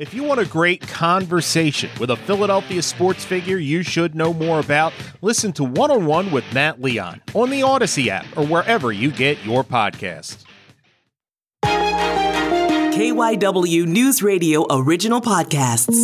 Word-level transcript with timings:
If 0.00 0.14
you 0.14 0.24
want 0.24 0.40
a 0.40 0.46
great 0.46 0.80
conversation 0.80 1.90
with 2.00 2.08
a 2.08 2.16
Philadelphia 2.16 2.80
sports 2.80 3.22
figure 3.22 3.58
you 3.58 3.82
should 3.82 4.14
know 4.14 4.32
more 4.32 4.58
about, 4.58 4.94
listen 5.20 5.52
to 5.52 5.62
One 5.62 5.90
on 5.90 6.06
One 6.06 6.30
with 6.30 6.42
Matt 6.54 6.80
Leon 6.80 7.20
on 7.34 7.50
the 7.50 7.60
Audacy 7.60 8.06
app 8.06 8.24
or 8.34 8.46
wherever 8.46 8.92
you 8.92 9.10
get 9.10 9.44
your 9.44 9.62
podcasts. 9.62 10.42
KYW 11.62 13.84
News 13.84 14.22
Radio 14.22 14.64
original 14.70 15.20
podcasts. 15.20 15.94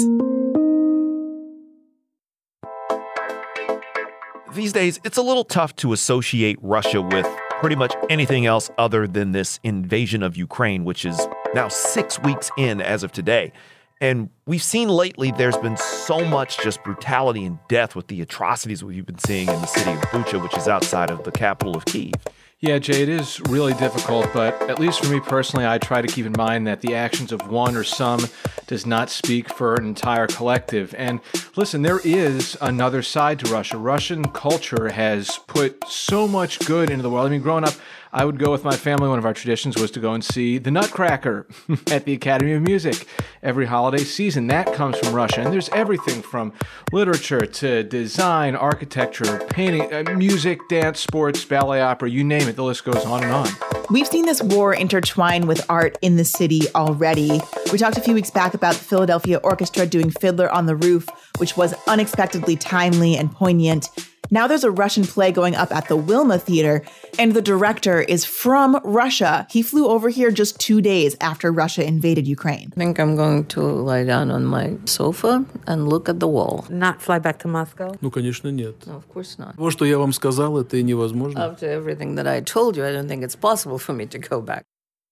These 4.53 4.75
days, 4.75 5.01
it's 5.05 5.17
a 5.17 5.23
little 5.23 5.45
tough 5.45 5.75
to 5.77 5.95
associate 5.95 6.59
Russia 6.61 7.01
with 7.01 7.27
pretty 7.61 7.77
much 7.77 7.95
anything 8.11 8.45
else 8.45 8.71
other 8.77 9.07
than 9.07 9.33
this 9.33 9.59
invasion 9.63 10.23
of 10.23 10.37
Ukraine, 10.37 10.85
which 10.85 11.07
is 11.07 11.19
now 11.55 11.69
six 11.69 12.21
weeks 12.21 12.51
in 12.59 12.83
as 12.83 13.03
of 13.03 13.11
today. 13.11 13.53
And 14.01 14.29
we've 14.45 14.63
seen 14.63 14.89
lately 14.89 15.31
there's 15.31 15.57
been 15.57 15.77
so 15.79 16.23
much 16.25 16.59
just 16.59 16.85
brutality 16.85 17.45
and 17.45 17.59
death 17.69 17.97
with 17.97 18.09
the 18.09 18.21
atrocities 18.21 18.85
we've 18.85 19.07
been 19.07 19.19
seeing 19.19 19.49
in 19.49 19.61
the 19.61 19.67
city 19.67 19.93
of 19.93 20.01
Bucha, 20.03 20.43
which 20.43 20.57
is 20.57 20.69
outside 20.69 21.11
of 21.11 21.25
the 21.25 21.33
capital 21.33 21.77
of 21.77 21.87
Kiev. 21.87 22.13
Yeah, 22.61 22.79
Jay, 22.79 23.03
it 23.03 23.09
is 23.11 23.39
really 23.49 23.75
difficult, 23.75 24.29
but 24.33 24.55
at 24.71 24.79
least 24.79 25.05
for 25.05 25.11
me 25.11 25.21
personally, 25.21 25.67
I 25.67 25.77
try 25.77 26.01
to 26.01 26.09
keep 26.09 26.25
in 26.25 26.33
mind 26.39 26.67
that 26.67 26.81
the 26.81 26.95
actions 26.95 27.31
of 27.31 27.49
one 27.51 27.77
or 27.77 27.85
some 27.85 28.21
does 28.67 28.87
not 28.87 29.11
speak 29.11 29.53
for 29.53 29.75
an 29.75 29.87
entire 29.87 30.27
collective. 30.27 30.95
And 30.97 31.21
listen, 31.55 31.83
there 31.83 32.01
is 32.03 32.57
another 32.63 33.03
side 33.03 33.39
to 33.41 33.53
Russia. 33.53 33.77
Russian 33.77 34.25
culture 34.29 34.89
has 34.89 35.39
put 35.47 35.85
so 35.87 36.27
much 36.27 36.59
good 36.61 36.91
into 36.91 37.03
the 37.03 37.11
world. 37.11 37.27
I 37.27 37.31
mean, 37.31 37.43
growing 37.43 37.65
up, 37.65 37.75
I 38.13 38.25
would 38.25 38.39
go 38.39 38.51
with 38.51 38.65
my 38.65 38.77
family. 38.77 39.09
One 39.09 39.19
of 39.19 39.27
our 39.27 39.35
traditions 39.35 39.77
was 39.77 39.91
to 39.93 40.01
go 40.01 40.13
and 40.13 40.25
see 40.25 40.59
the 40.59 40.71
Nutcracker 40.71 41.47
at 41.91 42.05
the 42.05 42.13
Academy 42.13 42.53
of 42.53 42.63
Music 42.63 43.07
every 43.43 43.67
holiday 43.67 44.05
season. 44.05 44.47
That 44.47 44.73
comes 44.75 44.99
from 44.99 45.15
Russia. 45.15 45.41
And 45.41 45.53
there's 45.53 45.69
everything 45.71 46.23
from 46.23 46.53
literature 46.93 47.47
to 47.47 47.83
design, 47.83 48.55
architecture, 48.55 49.39
painting, 49.51 49.93
uh, 49.93 50.15
music, 50.15 50.61
dance, 50.69 51.01
sports, 51.01 51.45
ballet, 51.45 51.81
opera, 51.81 52.11
you 52.11 52.25
name 52.25 52.49
it. 52.49 52.57
The 52.57 52.65
list 52.65 52.85
goes 52.85 53.05
on 53.05 53.23
and 53.23 53.33
on. 53.33 53.49
We've 53.91 54.07
seen 54.07 54.25
this 54.25 54.43
war 54.43 54.75
intertwine 54.75 55.47
with 55.47 55.65
art 55.69 55.97
in 56.03 56.17
the 56.17 56.25
city 56.25 56.63
already. 56.75 57.41
We 57.71 57.79
talked 57.79 57.97
a 57.97 58.01
few 58.01 58.15
weeks 58.15 58.31
back 58.31 58.55
about 58.55 58.75
the 58.75 58.85
Philadelphia 58.85 59.39
Orchestra 59.39 59.87
doing 59.87 60.11
Fiddler 60.11 60.51
on 60.51 60.67
the 60.67 60.75
Roof, 60.75 61.09
which 61.39 61.57
was 61.57 61.75
unexpectedly 61.87 62.57
timely 62.57 63.17
and 63.17 63.31
poignant. 63.31 63.89
Now 64.31 64.47
there's 64.47 64.65
a 64.65 64.71
Russian 64.71 65.05
play 65.05 65.31
going 65.33 65.55
up 65.55 65.71
at 65.75 65.89
the 65.89 65.97
Wilma 65.97 66.39
Theater, 66.39 66.83
and 67.19 67.35
the 67.35 67.43
director 67.43 68.01
is 68.01 68.25
from 68.25 68.81
Russia. 68.85 69.47
He 69.51 69.63
flew 69.63 69.87
over 69.89 70.09
here 70.09 70.31
just 70.31 70.59
two 70.59 70.81
days 70.81 71.17
after 71.21 71.53
Russia 71.53 71.85
invaded 71.85 72.27
Ukraine. 72.27 72.73
I 72.73 72.77
think 72.77 72.99
I'm 72.99 73.17
going 73.17 73.45
to 73.47 73.61
lie 73.61 74.05
down 74.05 74.31
on 74.31 74.45
my 74.45 74.77
sofa 74.85 75.45
and 75.67 75.89
look 75.89 76.09
at 76.09 76.21
the 76.21 76.29
wall. 76.29 76.67
Not 76.69 77.01
fly 77.01 77.19
back 77.19 77.39
to 77.41 77.49
Moscow? 77.49 77.97
Ну, 78.01 78.11
конечно, 78.11 78.51
нет. 78.51 78.87
No, 78.87 78.97
of 78.97 79.09
course 79.09 79.39
not. 79.39 79.57
То, 79.57 79.71
что 79.71 79.85
я 79.85 79.99
вам 79.99 80.13
сказал, 80.13 80.59
это 80.59 80.83
невозможно. 80.83 81.39
After 81.39 81.69
everything 81.69 82.17
that 82.17 82.27
I 82.27 82.41
told 82.41 82.77
you, 82.77 82.85
I 82.85 82.93
don't 82.93 83.09
think 83.09 83.23
it's 83.23 83.37
possible 83.37 83.79
for 83.79 83.93
me 83.93 84.07
to 84.07 84.19
go 84.19 84.41
back. 84.41 84.65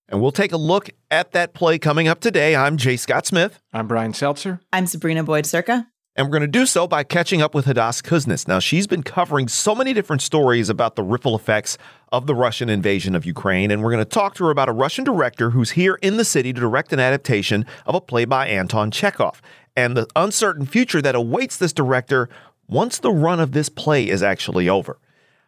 And 0.09 0.21
we'll 0.21 0.33
take 0.33 0.53
a 0.53 0.59
look 0.59 0.91
at 1.11 1.33
that 1.33 1.55
play 1.55 1.79
coming 1.79 2.09
up 2.09 2.21
today. 2.21 2.55
I'm 2.55 2.77
Jay 2.77 2.97
Scott 2.97 3.27
Smith. 3.27 3.59
I'm 3.73 3.87
Brian 3.87 4.13
Seltzer. 4.13 4.61
I'm 4.73 4.87
Sabrina 4.87 5.25
Boyd 5.25 5.45
Surka. 5.45 5.87
And 6.17 6.27
we're 6.27 6.33
going 6.33 6.43
to 6.43 6.47
do 6.47 6.65
so 6.65 6.87
by 6.87 7.03
catching 7.03 7.43
up 7.43 7.57
with 7.57 7.67
Hadas 7.67 8.01
Kuznits. 8.01 8.47
Now, 8.47 8.61
she's 8.61 8.87
been 8.87 9.03
covering 9.03 9.49
so 9.49 9.75
many 9.75 9.93
different 9.93 10.23
stories 10.23 10.69
about 10.69 10.95
the 10.95 11.03
ripple 11.03 11.35
effects 11.35 11.77
of 12.13 12.29
the 12.29 12.37
Russian 12.37 12.69
invasion 12.69 13.17
of 13.17 13.27
Ukraine. 13.27 13.73
And 13.73 13.83
we're 13.83 13.91
going 13.91 14.05
to 14.05 14.09
talk 14.09 14.37
to 14.37 14.45
her 14.45 14.53
about 14.53 14.69
a 14.69 14.73
Russian 14.73 15.03
director 15.03 15.51
who's 15.51 15.73
here 15.73 15.99
in 16.03 16.17
the 16.17 16.25
city 16.25 16.53
to 16.53 16.61
direct 16.61 16.93
an 16.93 17.01
adaptation 17.01 17.67
of 17.85 17.97
a 17.97 18.01
play 18.01 18.27
by 18.27 18.47
Anton 18.47 18.93
Chekhov 18.93 19.43
and 19.75 19.97
the 19.97 20.07
uncertain 20.15 20.67
future 20.67 21.03
that 21.03 21.17
awaits 21.17 21.57
this 21.57 21.73
director 21.73 22.29
once 22.69 22.99
the 22.99 23.11
run 23.11 23.41
of 23.41 23.51
this 23.51 23.69
play 23.69 24.09
is 24.09 24.23
actually 24.23 24.69
over. 24.69 24.99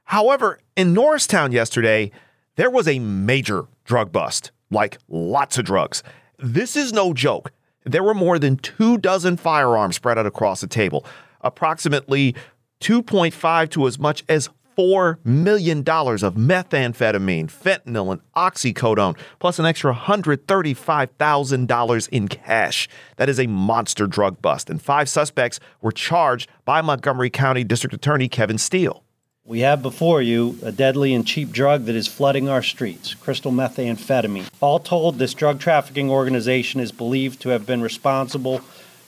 However, 0.07 0.59
in 0.75 0.93
Norristown 0.93 1.53
yesterday, 1.53 2.11
there 2.57 2.71
was 2.71 2.89
a 2.89 2.99
major 2.99 3.67
drug 3.85 4.11
bust, 4.11 4.51
like 4.73 4.99
lots 5.09 5.59
of 5.59 5.65
drugs. 5.65 6.03
This 6.39 6.75
is 6.75 6.93
no 6.93 7.15
joke. 7.15 7.53
There 7.87 8.03
were 8.03 8.15
more 8.15 8.39
than 8.39 8.57
two 8.57 8.99
dozen 8.99 9.37
firearms 9.37 9.97
spread 9.97 10.19
out 10.19 10.27
across 10.27 10.61
the 10.61 10.67
table, 10.67 11.07
approximately 11.41 12.35
2.5 12.81 13.71
to 13.71 13.87
as 13.87 13.99
much 13.99 14.23
as 14.29 14.51
$4 14.77 15.17
million 15.25 15.79
of 15.79 16.35
methamphetamine, 16.35 17.47
fentanyl, 17.47 18.13
and 18.13 18.21
oxycodone, 18.35 19.17
plus 19.39 19.59
an 19.59 19.65
extra 19.65 19.95
$135,000 19.95 22.09
in 22.11 22.29
cash. 22.29 22.87
That 23.17 23.31
is 23.31 23.41
a 23.41 23.47
monster 23.47 24.07
drug 24.07 24.43
bust, 24.43 24.69
and 24.69 24.83
five 24.83 25.09
suspects 25.09 25.59
were 25.81 25.93
charged 25.93 26.51
by 26.67 26.83
Montgomery 26.83 27.31
County 27.31 27.65
District 27.65 27.95
Attorney 27.95 28.29
Kevin 28.29 28.59
Steele. 28.59 29.03
We 29.49 29.61
have 29.61 29.81
before 29.81 30.23
you 30.23 30.59
a 30.65 30.73
deadly 30.73 31.15
and 31.15 31.25
cheap 31.25 31.53
drug 31.53 31.85
that 31.85 31.95
is 31.95 32.09
flooding 32.09 32.49
our 32.49 32.65
streets 32.65 33.15
crystal 33.15 33.53
methamphetamine. 33.53 34.49
All 34.61 34.81
told, 34.81 35.19
this 35.19 35.35
drug 35.35 35.61
trafficking 35.61 36.11
organization 36.11 36.81
is 36.81 36.91
believed 36.91 37.41
to 37.43 37.51
have 37.51 37.65
been 37.65 37.81
responsible 37.81 38.59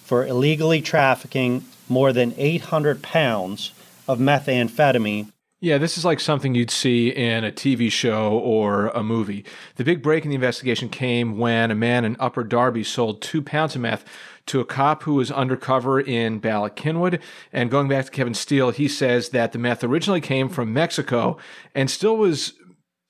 for 0.04 0.24
illegally 0.24 0.80
trafficking 0.80 1.64
more 1.88 2.12
than 2.12 2.34
800 2.36 3.02
pounds 3.02 3.72
of 4.06 4.20
methamphetamine 4.20 5.32
Yeah, 5.60 5.78
this 5.78 5.98
is 5.98 6.04
like 6.04 6.20
something 6.20 6.54
you'd 6.54 6.70
see 6.70 7.08
in 7.08 7.42
a 7.42 7.50
TV 7.50 7.90
show 7.90 8.38
or 8.38 8.88
a 8.88 9.02
movie. 9.02 9.44
The 9.74 9.82
big 9.82 10.02
break 10.02 10.22
in 10.22 10.28
the 10.28 10.36
investigation 10.36 10.88
came 10.88 11.36
when 11.36 11.72
a 11.72 11.74
man 11.74 12.04
in 12.04 12.16
Upper 12.20 12.44
Darby 12.44 12.84
sold 12.84 13.20
two 13.20 13.42
pounds 13.42 13.74
of 13.74 13.80
meth 13.80 14.04
to 14.46 14.60
a 14.60 14.64
cop 14.64 15.02
who 15.02 15.14
was 15.14 15.32
undercover 15.32 16.00
in 16.00 16.38
Bala 16.38 16.70
Cynwyd. 16.70 17.20
And 17.52 17.72
going 17.72 17.88
back 17.88 18.04
to 18.04 18.10
Kevin 18.12 18.34
Steele, 18.34 18.70
he 18.70 18.86
says 18.86 19.30
that 19.30 19.50
the 19.50 19.58
meth 19.58 19.82
originally 19.82 20.20
came 20.20 20.48
from 20.48 20.72
Mexico 20.72 21.38
and 21.74 21.90
still 21.90 22.16
was 22.16 22.52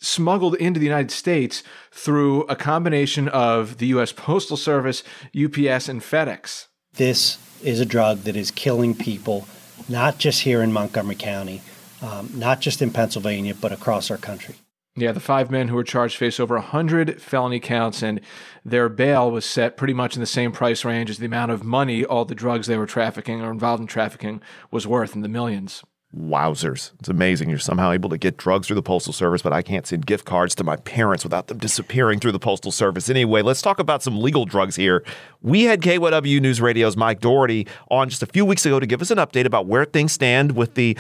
smuggled 0.01 0.55
into 0.55 0.81
the 0.81 0.87
United 0.87 1.11
States 1.11 1.63
through 1.93 2.45
a 2.45 2.57
combination 2.57 3.29
of 3.29 3.77
the 3.77 3.89
U.S. 3.89 4.13
Postal 4.13 4.57
Service, 4.57 5.03
UPS, 5.37 5.87
and 5.87 6.01
FedEx. 6.01 6.69
This 6.95 7.37
is 7.63 7.79
a 7.79 7.85
drug 7.85 8.21
that 8.21 8.37
is 8.37 8.51
killing 8.51 8.95
people, 8.95 9.47
not 9.87 10.17
just 10.17 10.43
here 10.43 10.63
in 10.63 10.73
Montgomery 10.73 11.17
County, 11.17 11.61
um, 12.03 12.31
not 12.35 12.61
just 12.61 12.83
in 12.83 12.91
Pennsylvania, 12.91 13.55
but 13.55 13.73
across 13.73 14.11
our 14.11 14.17
country. 14.17 14.57
Yeah, 14.97 15.13
the 15.13 15.21
five 15.21 15.51
men 15.51 15.69
who 15.69 15.77
were 15.77 15.85
charged 15.85 16.17
face 16.17 16.41
over 16.41 16.57
100 16.57 17.23
felony 17.23 17.61
counts, 17.61 18.03
and 18.03 18.21
their 18.65 18.89
bail 18.89 19.31
was 19.31 19.45
set 19.45 19.77
pretty 19.77 19.95
much 19.95 20.17
in 20.17 20.21
the 20.21 20.27
same 20.27 20.51
price 20.51 20.85
range 20.85 21.09
as 21.09 21.19
the 21.19 21.27
amount 21.27 21.53
of 21.53 21.63
money 21.63 22.05
all 22.05 22.25
the 22.25 22.35
drugs 22.35 22.67
they 22.67 22.77
were 22.77 22.87
trafficking 22.87 23.41
or 23.41 23.53
involved 23.53 23.81
in 23.81 23.87
trafficking 23.87 24.43
was 24.71 24.87
worth 24.87 25.15
in 25.15 25.23
the 25.23 25.29
millions. 25.29 25.85
Wowzers. 26.17 26.93
It's 26.99 27.11
amazing 27.11 27.51
you're 27.51 27.59
somehow 27.59 27.93
able 27.93 28.09
to 28.09 28.17
get 28.17 28.39
drugs 28.39 28.67
through 28.67 28.77
the 28.77 28.83
Postal 28.83 29.13
Service, 29.13 29.43
but 29.43 29.53
I 29.53 29.61
can't 29.61 29.87
send 29.87 30.07
gift 30.07 30.25
cards 30.25 30.55
to 30.55 30.65
my 30.65 30.77
parents 30.77 31.23
without 31.23 31.49
them 31.49 31.59
disappearing 31.59 32.19
through 32.19 32.33
the 32.33 32.39
Postal 32.39 32.73
Service. 32.73 33.11
Anyway, 33.11 33.43
let's 33.43 33.61
talk 33.61 33.79
about 33.79 34.03
some 34.03 34.19
legal 34.19 34.47
drugs 34.47 34.75
here. 34.75 35.05
We 35.43 35.65
had 35.65 35.83
KYW 35.83 36.41
News 36.41 36.63
Radio's 36.63 36.97
Mike 36.97 37.21
Doherty 37.21 37.67
on 37.91 38.09
just 38.09 38.23
a 38.23 38.27
few 38.27 38.47
weeks 38.47 38.65
ago 38.65 38.81
to 38.81 38.87
give 38.87 39.03
us 39.03 39.11
an 39.11 39.19
update 39.19 39.45
about 39.45 39.67
where 39.67 39.85
things 39.85 40.13
stand 40.13 40.53
with 40.53 40.75
the 40.75 40.97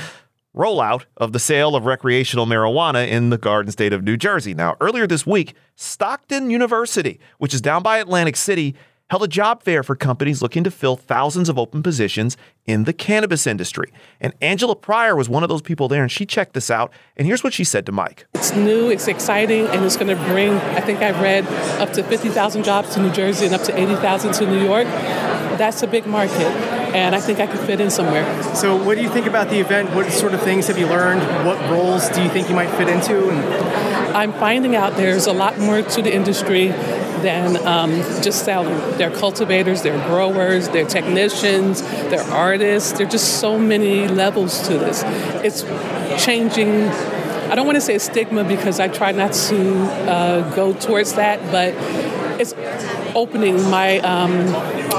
rollout 0.59 1.05
of 1.17 1.33
the 1.33 1.39
sale 1.39 1.77
of 1.77 1.87
recreational 1.87 2.45
marijuana 2.45 3.09
in 3.09 3.31
the 3.31 3.39
Garden 3.39 3.71
State 3.71 3.93
of 3.93 4.03
New 4.03 4.17
Jersey. 4.17 4.55
Now, 4.55 4.77
earlier 4.81 5.07
this 5.07 5.25
week, 5.25 5.55
Stockton 5.77 6.51
University, 6.51 7.21
which 7.39 7.55
is 7.55 7.61
down 7.61 7.83
by 7.83 7.99
Atlantic 7.99 8.37
City, 8.37 8.75
held 9.11 9.23
a 9.23 9.29
job 9.29 9.63
fair 9.63 9.83
for 9.83 9.97
companies 9.97 10.43
looking 10.43 10.63
to 10.65 10.71
fill 10.71 10.97
thousands 10.97 11.49
of 11.49 11.59
open 11.59 11.83
positions 11.83 12.37
in 12.67 12.85
the 12.85 12.93
cannabis 12.93 13.47
industry. 13.47 13.91
And 14.21 14.35
Angela 14.43 14.77
Pryor 14.77 15.17
was 15.17 15.29
one 15.29 15.43
of 15.43 15.49
those 15.49 15.63
people 15.63 15.89
there, 15.89 16.03
and 16.03 16.13
she 16.13 16.27
checked 16.27 16.53
this 16.53 16.71
out. 16.71 16.93
And 17.17 17.27
here's 17.27 17.43
what 17.43 17.55
she 17.55 17.65
said 17.65 17.87
to 17.87 17.93
Mike. 17.93 18.27
It's 18.35 18.55
new, 18.55 18.91
it's 18.91 19.09
exciting, 19.09 19.67
and 19.69 19.85
it's 19.85 19.97
going 19.97 20.15
to 20.15 20.23
bring, 20.25 20.53
I 20.53 20.81
think 20.81 21.01
I 21.01 21.11
read, 21.23 21.47
up 21.81 21.93
to 21.95 22.03
50,000 22.03 22.65
jobs 22.65 22.93
to 22.95 23.01
New 23.01 23.13
Jersey 23.13 23.47
and 23.47 23.55
up 23.55 23.63
to 23.63 23.79
80,000 23.79 24.33
to 24.35 24.47
New 24.47 24.63
York. 24.63 24.87
That's 25.57 25.83
a 25.83 25.87
big 25.87 26.07
market, 26.07 26.53
and 26.95 27.15
I 27.15 27.21
think 27.21 27.41
I 27.41 27.47
could 27.47 27.61
fit 27.61 27.81
in 27.81 27.91
somewhere. 27.91 28.25
So, 28.55 28.77
what 28.77 28.97
do 28.97 29.03
you 29.03 29.09
think 29.09 29.27
about 29.27 29.51
the 29.51 29.59
event? 29.61 29.95
What 29.95 30.11
sort 30.13 30.35
of 30.35 30.43
things 30.43 30.67
have 30.67 30.79
you 30.79 30.87
learned? 30.87 31.21
What 31.47 31.59
roles 31.71 32.09
do 32.11 32.23
you 32.23 32.29
think 32.29 32.49
you 32.49 32.55
might 32.55 32.71
fit 32.77 32.89
into? 32.89 33.31
And 33.31 34.17
I'm 34.17 34.33
finding 34.33 34.75
out 34.75 34.97
there's 34.97 35.27
a 35.27 35.33
lot 35.33 35.59
more 35.59 35.83
to 35.83 36.03
the 36.03 36.15
industry 36.15 36.69
than 37.23 37.57
um, 37.67 37.91
just 38.23 38.45
selling. 38.45 38.77
They're 38.97 39.11
cultivators, 39.11 39.83
they're 39.83 40.05
growers, 40.07 40.69
they're 40.69 40.87
technicians, 40.87 41.83
they're 41.83 42.23
artists. 42.23 42.93
There 42.93 43.07
are 43.07 43.11
just 43.11 43.41
so 43.41 43.59
many 43.59 44.09
levels 44.09 44.67
to 44.69 44.79
this. 44.79 45.03
It's 45.45 45.63
changing. 46.25 46.85
I 47.51 47.55
don't 47.55 47.67
want 47.67 47.77
to 47.77 47.81
say 47.83 47.99
stigma 47.99 48.45
because 48.45 48.81
I 48.81 48.89
try 48.89 49.13
not 49.13 49.33
to 49.33 49.83
uh, 50.11 50.55
go 50.55 50.73
towards 50.73 51.15
that, 51.15 51.41
but 51.51 51.75
it's 52.41 52.55
opening 53.15 53.57
my 53.71 53.99
um, 54.01 54.51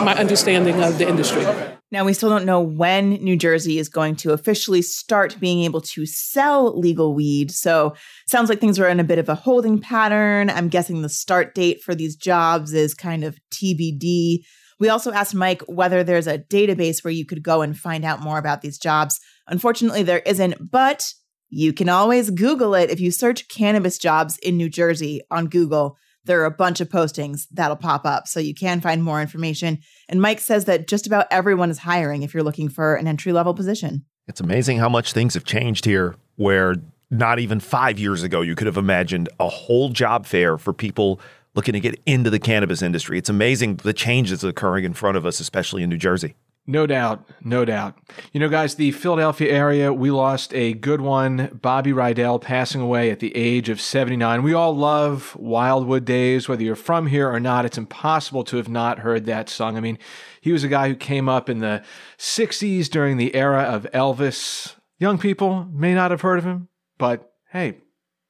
my 0.03 0.15
understanding 0.15 0.81
of 0.83 0.97
the 0.97 1.07
industry. 1.07 1.45
Now, 1.91 2.05
we 2.05 2.13
still 2.13 2.29
don't 2.29 2.45
know 2.45 2.61
when 2.61 3.11
New 3.13 3.35
Jersey 3.35 3.79
is 3.79 3.89
going 3.89 4.15
to 4.17 4.31
officially 4.31 4.83
start 4.83 5.39
being 5.39 5.63
able 5.63 5.81
to 5.81 6.05
sell 6.05 6.77
legal 6.79 7.15
weed. 7.15 7.49
So, 7.49 7.95
sounds 8.27 8.47
like 8.47 8.59
things 8.59 8.79
are 8.79 8.87
in 8.87 8.99
a 8.99 9.03
bit 9.03 9.17
of 9.17 9.27
a 9.27 9.35
holding 9.35 9.79
pattern. 9.79 10.51
I'm 10.51 10.69
guessing 10.69 11.01
the 11.01 11.09
start 11.09 11.55
date 11.55 11.81
for 11.81 11.95
these 11.95 12.15
jobs 12.15 12.73
is 12.73 12.93
kind 12.93 13.23
of 13.23 13.39
TBD. 13.51 14.43
We 14.79 14.89
also 14.89 15.11
asked 15.11 15.33
Mike 15.33 15.63
whether 15.63 16.03
there's 16.03 16.27
a 16.27 16.37
database 16.37 17.03
where 17.03 17.11
you 17.11 17.25
could 17.25 17.41
go 17.41 17.61
and 17.63 17.77
find 17.77 18.05
out 18.05 18.21
more 18.21 18.37
about 18.37 18.61
these 18.61 18.77
jobs. 18.77 19.19
Unfortunately, 19.47 20.03
there 20.03 20.19
isn't, 20.19 20.71
but 20.71 21.11
you 21.49 21.73
can 21.73 21.89
always 21.89 22.29
Google 22.29 22.75
it. 22.75 22.91
If 22.91 22.99
you 22.99 23.09
search 23.09 23.47
cannabis 23.49 23.97
jobs 23.97 24.37
in 24.37 24.57
New 24.57 24.69
Jersey 24.69 25.21
on 25.31 25.47
Google, 25.47 25.97
there 26.25 26.41
are 26.41 26.45
a 26.45 26.51
bunch 26.51 26.81
of 26.81 26.89
postings 26.89 27.47
that'll 27.51 27.75
pop 27.75 28.05
up. 28.05 28.27
So 28.27 28.39
you 28.39 28.53
can 28.53 28.81
find 28.81 29.03
more 29.03 29.21
information. 29.21 29.79
And 30.07 30.21
Mike 30.21 30.39
says 30.39 30.65
that 30.65 30.87
just 30.87 31.07
about 31.07 31.27
everyone 31.31 31.69
is 31.69 31.79
hiring 31.79 32.23
if 32.23 32.33
you're 32.33 32.43
looking 32.43 32.69
for 32.69 32.95
an 32.95 33.07
entry 33.07 33.31
level 33.31 33.53
position. 33.53 34.05
It's 34.27 34.41
amazing 34.41 34.77
how 34.77 34.89
much 34.89 35.13
things 35.13 35.33
have 35.33 35.43
changed 35.43 35.85
here 35.85 36.15
where 36.35 36.75
not 37.09 37.39
even 37.39 37.59
five 37.59 37.97
years 37.97 38.21
ago 38.21 38.41
you 38.41 38.55
could 38.55 38.67
have 38.67 38.77
imagined 38.77 39.29
a 39.39 39.49
whole 39.49 39.89
job 39.89 40.25
fair 40.25 40.57
for 40.57 40.73
people 40.73 41.19
looking 41.55 41.73
to 41.73 41.79
get 41.79 41.99
into 42.05 42.29
the 42.29 42.39
cannabis 42.39 42.81
industry. 42.81 43.17
It's 43.17 43.29
amazing 43.29 43.77
the 43.77 43.93
changes 43.93 44.43
occurring 44.43 44.85
in 44.85 44.93
front 44.93 45.17
of 45.17 45.25
us, 45.25 45.39
especially 45.39 45.83
in 45.83 45.89
New 45.89 45.97
Jersey. 45.97 46.35
No 46.69 46.85
doubt, 46.85 47.27
no 47.41 47.65
doubt. 47.65 47.97
You 48.31 48.39
know, 48.39 48.47
guys, 48.47 48.75
the 48.75 48.91
Philadelphia 48.91 49.51
area, 49.51 49.91
we 49.91 50.11
lost 50.11 50.53
a 50.53 50.73
good 50.73 51.01
one. 51.01 51.57
Bobby 51.59 51.91
Rydell 51.91 52.39
passing 52.39 52.79
away 52.79 53.09
at 53.09 53.19
the 53.19 53.35
age 53.35 53.69
of 53.69 53.81
79. 53.81 54.43
We 54.43 54.53
all 54.53 54.77
love 54.77 55.35
Wildwood 55.35 56.05
Days, 56.05 56.47
whether 56.47 56.61
you're 56.61 56.75
from 56.75 57.07
here 57.07 57.27
or 57.27 57.39
not. 57.39 57.65
It's 57.65 57.79
impossible 57.79 58.43
to 58.43 58.57
have 58.57 58.69
not 58.69 58.99
heard 58.99 59.25
that 59.25 59.49
song. 59.49 59.77
I 59.77 59.79
mean, 59.79 59.97
he 60.41 60.51
was 60.51 60.63
a 60.63 60.67
guy 60.67 60.89
who 60.89 60.95
came 60.95 61.27
up 61.27 61.49
in 61.49 61.57
the 61.57 61.83
60s 62.19 62.87
during 62.87 63.17
the 63.17 63.33
era 63.33 63.63
of 63.63 63.87
Elvis. 63.91 64.75
Young 64.99 65.17
people 65.17 65.65
may 65.71 65.95
not 65.95 66.11
have 66.11 66.21
heard 66.21 66.37
of 66.37 66.45
him, 66.45 66.69
but 66.99 67.33
hey, 67.51 67.79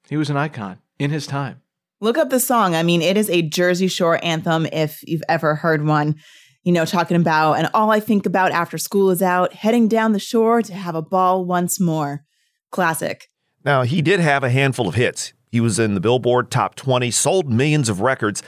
he 0.07 0.15
was 0.15 0.29
an 0.29 0.37
icon 0.37 0.79
in 0.97 1.11
his 1.11 1.27
time. 1.27 1.61
Look 1.99 2.17
up 2.17 2.29
the 2.29 2.39
song. 2.39 2.73
I 2.73 2.83
mean, 2.83 3.01
it 3.01 3.17
is 3.17 3.29
a 3.29 3.41
Jersey 3.41 3.89
Shore 3.89 4.17
anthem 4.23 4.65
if 4.71 5.01
you've 5.05 5.23
ever 5.27 5.55
heard 5.55 5.85
one 5.85 6.15
you 6.63 6.71
know, 6.71 6.85
talking 6.85 7.17
about, 7.17 7.53
and 7.53 7.69
all 7.73 7.91
I 7.91 7.99
think 7.99 8.25
about 8.25 8.51
after 8.51 8.77
school 8.77 9.09
is 9.09 9.21
out, 9.21 9.53
heading 9.53 9.87
down 9.87 10.11
the 10.11 10.19
shore 10.19 10.61
to 10.61 10.73
have 10.73 10.95
a 10.95 11.01
ball 11.01 11.45
once 11.45 11.79
more. 11.79 12.25
Classic. 12.71 13.29
Now, 13.63 13.83
he 13.83 14.01
did 14.01 14.19
have 14.19 14.43
a 14.43 14.49
handful 14.49 14.87
of 14.87 14.95
hits. 14.95 15.33
He 15.51 15.59
was 15.59 15.79
in 15.79 15.95
the 15.95 15.99
Billboard 15.99 16.51
Top 16.51 16.75
20, 16.75 17.09
sold 17.11 17.51
millions 17.51 17.89
of 17.89 18.01
records, 18.01 18.43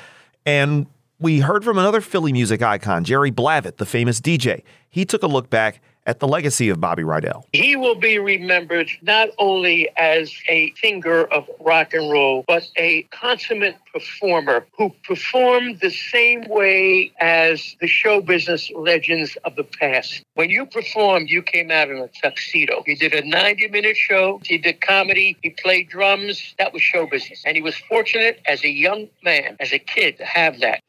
and 0.45 0.87
we 1.19 1.39
heard 1.39 1.63
from 1.63 1.77
another 1.77 2.01
Philly 2.01 2.31
music 2.31 2.61
icon, 2.61 3.03
Jerry 3.03 3.31
Blavat, 3.31 3.77
the 3.77 3.85
famous 3.85 4.19
DJ. 4.19 4.63
He 4.89 5.05
took 5.05 5.23
a 5.23 5.27
look 5.27 5.49
back 5.49 5.81
at 6.05 6.19
the 6.19 6.27
legacy 6.27 6.69
of 6.69 6.79
Bobby 6.79 7.03
Rydell. 7.03 7.43
He 7.53 7.75
will 7.75 7.95
be 7.95 8.17
remembered 8.19 8.89
not 9.01 9.29
only 9.37 9.89
as 9.97 10.33
a 10.49 10.73
singer 10.81 11.25
of 11.25 11.49
rock 11.59 11.93
and 11.93 12.11
roll, 12.11 12.43
but 12.47 12.67
a 12.77 13.03
consummate 13.03 13.77
performer 13.93 14.65
who 14.77 14.89
performed 15.03 15.79
the 15.81 15.91
same 15.91 16.43
way 16.47 17.11
as 17.19 17.75
the 17.81 17.87
show 17.87 18.21
business 18.21 18.71
legends 18.71 19.37
of 19.43 19.55
the 19.55 19.63
past. 19.63 20.23
When 20.33 20.49
you 20.49 20.65
performed, 20.65 21.29
you 21.29 21.41
came 21.41 21.71
out 21.71 21.89
in 21.89 21.97
a 21.97 22.07
tuxedo. 22.21 22.83
He 22.85 22.95
did 22.95 23.13
a 23.13 23.27
90 23.27 23.67
minute 23.69 23.97
show, 23.97 24.41
he 24.43 24.57
did 24.57 24.81
comedy, 24.81 25.37
he 25.41 25.51
played 25.51 25.89
drums. 25.89 26.55
That 26.57 26.73
was 26.73 26.81
show 26.81 27.05
business. 27.05 27.43
And 27.45 27.55
he 27.55 27.61
was 27.61 27.75
fortunate 27.75 28.41
as 28.45 28.63
a 28.63 28.69
young 28.69 29.07
man, 29.23 29.57
as 29.59 29.71
a 29.71 29.79
kid, 29.79 30.17
to 30.17 30.25
have 30.25 30.59
that. 30.61 30.81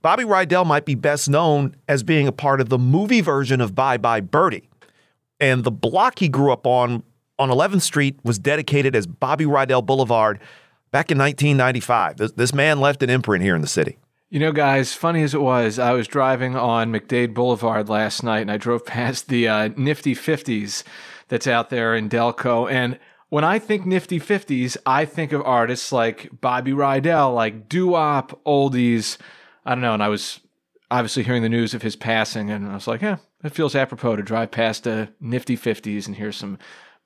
Bobby 0.00 0.24
Rydell 0.24 0.66
might 0.66 0.84
be 0.84 0.94
best 0.94 1.28
known 1.28 1.74
as 1.88 2.02
being 2.02 2.28
a 2.28 2.32
part 2.32 2.60
of 2.60 2.68
the 2.68 2.78
movie 2.78 3.20
version 3.20 3.60
of 3.60 3.74
Bye 3.74 3.96
Bye 3.96 4.20
Birdie. 4.20 4.68
And 5.40 5.64
the 5.64 5.70
block 5.70 6.18
he 6.18 6.28
grew 6.28 6.52
up 6.52 6.66
on, 6.66 7.02
on 7.38 7.48
11th 7.48 7.82
Street, 7.82 8.18
was 8.22 8.38
dedicated 8.38 8.94
as 8.94 9.06
Bobby 9.06 9.44
Rydell 9.44 9.84
Boulevard 9.84 10.40
back 10.90 11.10
in 11.10 11.18
1995. 11.18 12.16
This, 12.16 12.32
this 12.32 12.54
man 12.54 12.80
left 12.80 13.02
an 13.02 13.10
imprint 13.10 13.42
here 13.42 13.54
in 13.54 13.60
the 13.60 13.68
city. 13.68 13.98
You 14.30 14.40
know, 14.40 14.52
guys, 14.52 14.92
funny 14.94 15.22
as 15.22 15.34
it 15.34 15.40
was, 15.40 15.78
I 15.78 15.92
was 15.92 16.06
driving 16.06 16.54
on 16.54 16.92
McDade 16.92 17.34
Boulevard 17.34 17.88
last 17.88 18.22
night 18.22 18.40
and 18.40 18.50
I 18.50 18.56
drove 18.56 18.84
past 18.86 19.28
the 19.28 19.48
uh, 19.48 19.68
Nifty 19.76 20.14
50s 20.14 20.84
that's 21.28 21.46
out 21.46 21.70
there 21.70 21.94
in 21.94 22.08
Delco. 22.08 22.70
And 22.70 22.98
when 23.30 23.44
I 23.44 23.58
think 23.58 23.84
Nifty 23.84 24.20
50s, 24.20 24.76
I 24.86 25.04
think 25.04 25.32
of 25.32 25.42
artists 25.42 25.92
like 25.92 26.28
Bobby 26.40 26.72
Rydell, 26.72 27.34
like 27.34 27.68
doo 27.68 27.88
wop, 27.88 28.40
oldies 28.44 29.18
I 29.68 29.72
don't 29.72 29.82
know. 29.82 29.92
And 29.92 30.02
I 30.02 30.08
was 30.08 30.40
obviously 30.90 31.24
hearing 31.24 31.42
the 31.42 31.48
news 31.50 31.74
of 31.74 31.82
his 31.82 31.94
passing, 31.94 32.50
and 32.50 32.66
I 32.66 32.72
was 32.72 32.86
like, 32.86 33.02
yeah, 33.02 33.18
it 33.44 33.52
feels 33.52 33.74
apropos 33.74 34.16
to 34.16 34.22
drive 34.22 34.50
past 34.50 34.86
a 34.86 35.10
nifty 35.20 35.58
50s 35.58 36.06
and 36.06 36.16
hear 36.16 36.32
some 36.32 36.56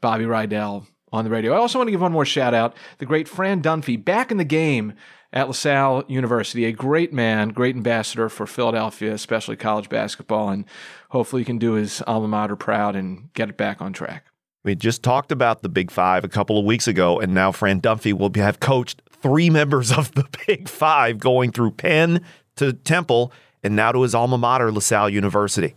Bobby 0.01 0.25
Rydell 0.25 0.87
on 1.13 1.25
the 1.25 1.31
radio. 1.31 1.55
I 1.55 1.57
also 1.57 1.81
want 1.81 1.89
to 1.89 1.91
give 1.91 2.01
one 2.01 2.13
more 2.13 2.25
shout 2.25 2.55
out 2.55 2.77
the 2.99 3.05
great 3.05 3.27
Fran 3.27 3.63
Dunphy, 3.63 4.03
back 4.03 4.31
in 4.31 4.37
the 4.37 4.45
game 4.45 4.93
at 5.33 5.49
LaSalle 5.49 6.05
University, 6.07 6.65
a 6.65 6.71
great 6.71 7.13
man, 7.13 7.49
great 7.49 7.75
ambassador 7.75 8.29
for 8.29 8.47
Philadelphia, 8.47 9.13
especially 9.13 9.57
college 9.57 9.89
basketball, 9.89 10.49
and 10.49 10.65
hopefully 11.11 11.43
he 11.43 11.47
can 11.47 11.59
do 11.59 11.73
his 11.73 12.01
alma 12.07 12.29
mater 12.29 12.55
proud 12.55 12.95
and 12.95 13.33
get 13.35 13.49
it 13.49 13.57
back 13.57 13.83
on 13.83 13.93
track. 13.93 14.27
We 14.63 14.77
just 14.77 15.03
talked 15.03 15.33
about 15.33 15.63
the 15.63 15.69
Big 15.69 15.91
Five 15.91 16.23
a 16.23 16.29
couple 16.29 16.61
of 16.61 16.65
weeks 16.65 16.87
ago, 16.87 17.19
and 17.19 17.35
now 17.35 17.51
Fran 17.51 17.81
Dunphy 17.81 18.13
will 18.13 18.31
have 18.37 18.61
coached 18.61 19.03
three 19.11 19.51
members 19.51 19.91
of 19.91 20.13
the 20.13 20.25
Big 20.47 20.69
Five 20.69 21.19
going 21.19 21.51
through 21.51 21.73
Penn, 21.73 22.25
to 22.63 22.73
Temple 22.73 23.33
and 23.63 23.77
now 23.77 23.93
to 23.93 24.03
his 24.03 24.15
alma 24.15 24.39
mater, 24.39 24.73
LaSalle 24.73 25.11
University. 25.11 25.75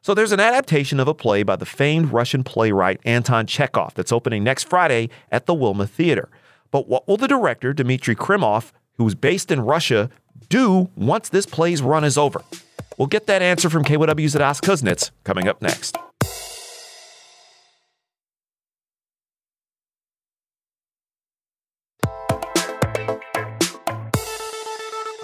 So 0.00 0.14
there's 0.14 0.32
an 0.32 0.40
adaptation 0.40 0.98
of 0.98 1.06
a 1.06 1.14
play 1.14 1.42
by 1.44 1.56
the 1.56 1.66
famed 1.66 2.12
Russian 2.12 2.42
playwright 2.42 3.00
Anton 3.04 3.46
Chekhov 3.46 3.94
that's 3.94 4.10
opening 4.10 4.42
next 4.42 4.64
Friday 4.64 5.10
at 5.30 5.46
the 5.46 5.54
Wilma 5.54 5.86
Theater. 5.86 6.28
But 6.72 6.88
what 6.88 7.06
will 7.06 7.16
the 7.16 7.28
director, 7.28 7.72
Dmitry 7.72 8.16
Krymov, 8.16 8.72
who's 8.96 9.14
based 9.14 9.50
in 9.50 9.60
Russia, 9.60 10.10
do 10.48 10.90
once 10.96 11.28
this 11.28 11.46
play's 11.46 11.82
run 11.82 12.02
is 12.02 12.18
over? 12.18 12.42
We'll 12.98 13.06
get 13.06 13.26
that 13.26 13.42
answer 13.42 13.70
from 13.70 13.84
KYW's 13.84 14.34
Hadas 14.34 14.60
Kuznits 14.60 15.10
coming 15.24 15.46
up 15.46 15.62
next. 15.62 15.96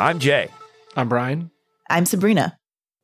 I'm 0.01 0.21
Jay. 0.21 0.49
I'm 0.99 1.09
Brian. 1.09 1.53
I'm 1.89 2.07
Sabrina. 2.07 2.59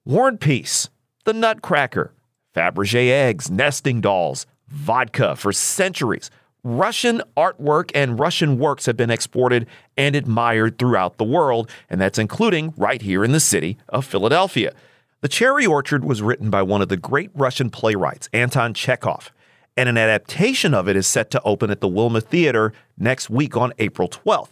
War 0.04 0.26
and 0.26 0.40
Peace, 0.40 0.88
the 1.26 1.32
Nutcracker, 1.32 2.12
Fabergé 2.52 3.10
eggs, 3.10 3.52
nesting 3.52 4.00
dolls, 4.00 4.46
vodka 4.66 5.36
for 5.36 5.52
centuries. 5.52 6.28
Russian 6.64 7.22
artwork 7.36 7.92
and 7.94 8.18
Russian 8.18 8.58
works 8.58 8.86
have 8.86 8.96
been 8.96 9.12
exported 9.12 9.68
and 9.96 10.16
admired 10.16 10.76
throughout 10.76 11.18
the 11.18 11.24
world, 11.24 11.70
and 11.88 12.00
that's 12.00 12.18
including 12.18 12.74
right 12.76 13.00
here 13.00 13.22
in 13.22 13.30
the 13.30 13.38
city 13.38 13.78
of 13.88 14.04
Philadelphia. 14.04 14.74
The 15.20 15.28
Cherry 15.28 15.64
Orchard 15.64 16.04
was 16.04 16.20
written 16.20 16.50
by 16.50 16.62
one 16.62 16.82
of 16.82 16.88
the 16.88 16.96
great 16.96 17.30
Russian 17.32 17.70
playwrights, 17.70 18.28
Anton 18.32 18.74
Chekhov, 18.74 19.30
and 19.76 19.88
an 19.88 19.98
adaptation 19.98 20.74
of 20.74 20.88
it 20.88 20.96
is 20.96 21.06
set 21.06 21.30
to 21.30 21.42
open 21.42 21.70
at 21.70 21.80
the 21.80 21.86
Wilma 21.86 22.20
Theater 22.20 22.72
next 22.98 23.30
week 23.30 23.56
on 23.56 23.72
April 23.78 24.08
12th. 24.08 24.50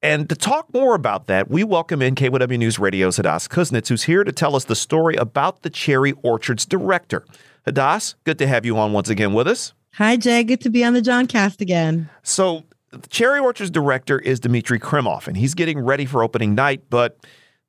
And 0.00 0.28
to 0.28 0.36
talk 0.36 0.72
more 0.72 0.94
about 0.94 1.26
that, 1.26 1.50
we 1.50 1.64
welcome 1.64 2.02
in 2.02 2.14
KYW 2.14 2.56
News 2.56 2.78
Radio's 2.78 3.18
Hadas 3.18 3.48
Kuznits, 3.48 3.88
who's 3.88 4.04
here 4.04 4.22
to 4.22 4.30
tell 4.30 4.54
us 4.54 4.64
the 4.64 4.76
story 4.76 5.16
about 5.16 5.62
the 5.62 5.70
Cherry 5.70 6.12
Orchards 6.22 6.64
director. 6.64 7.24
Hadas, 7.66 8.14
good 8.22 8.38
to 8.38 8.46
have 8.46 8.64
you 8.64 8.78
on 8.78 8.92
once 8.92 9.08
again 9.08 9.32
with 9.32 9.48
us. 9.48 9.72
Hi, 9.94 10.16
Jay. 10.16 10.44
Good 10.44 10.60
to 10.60 10.70
be 10.70 10.84
on 10.84 10.94
the 10.94 11.02
Jawncast 11.02 11.60
again. 11.60 12.08
So, 12.22 12.62
the 12.90 13.08
Cherry 13.08 13.40
Orchards 13.40 13.70
director 13.70 14.20
is 14.20 14.38
Dmitry 14.38 14.78
Krymov, 14.78 15.26
and 15.26 15.36
he's 15.36 15.54
getting 15.54 15.80
ready 15.80 16.06
for 16.06 16.22
opening 16.22 16.54
night, 16.54 16.84
but 16.88 17.18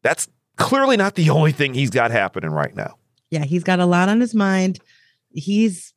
that's 0.04 0.28
clearly 0.56 0.98
not 0.98 1.16
the 1.16 1.32
only 1.32 1.52
thing 1.52 1.74
he's 1.74 1.90
got 1.90 2.12
happening 2.12 2.52
right 2.52 2.76
now. 2.76 2.96
Yeah, 3.32 3.44
he's 3.44 3.64
got 3.64 3.80
a 3.80 3.86
lot 3.88 4.08
on 4.08 4.22
his 4.22 4.36
mind. 4.36 4.80
He's 5.32 5.94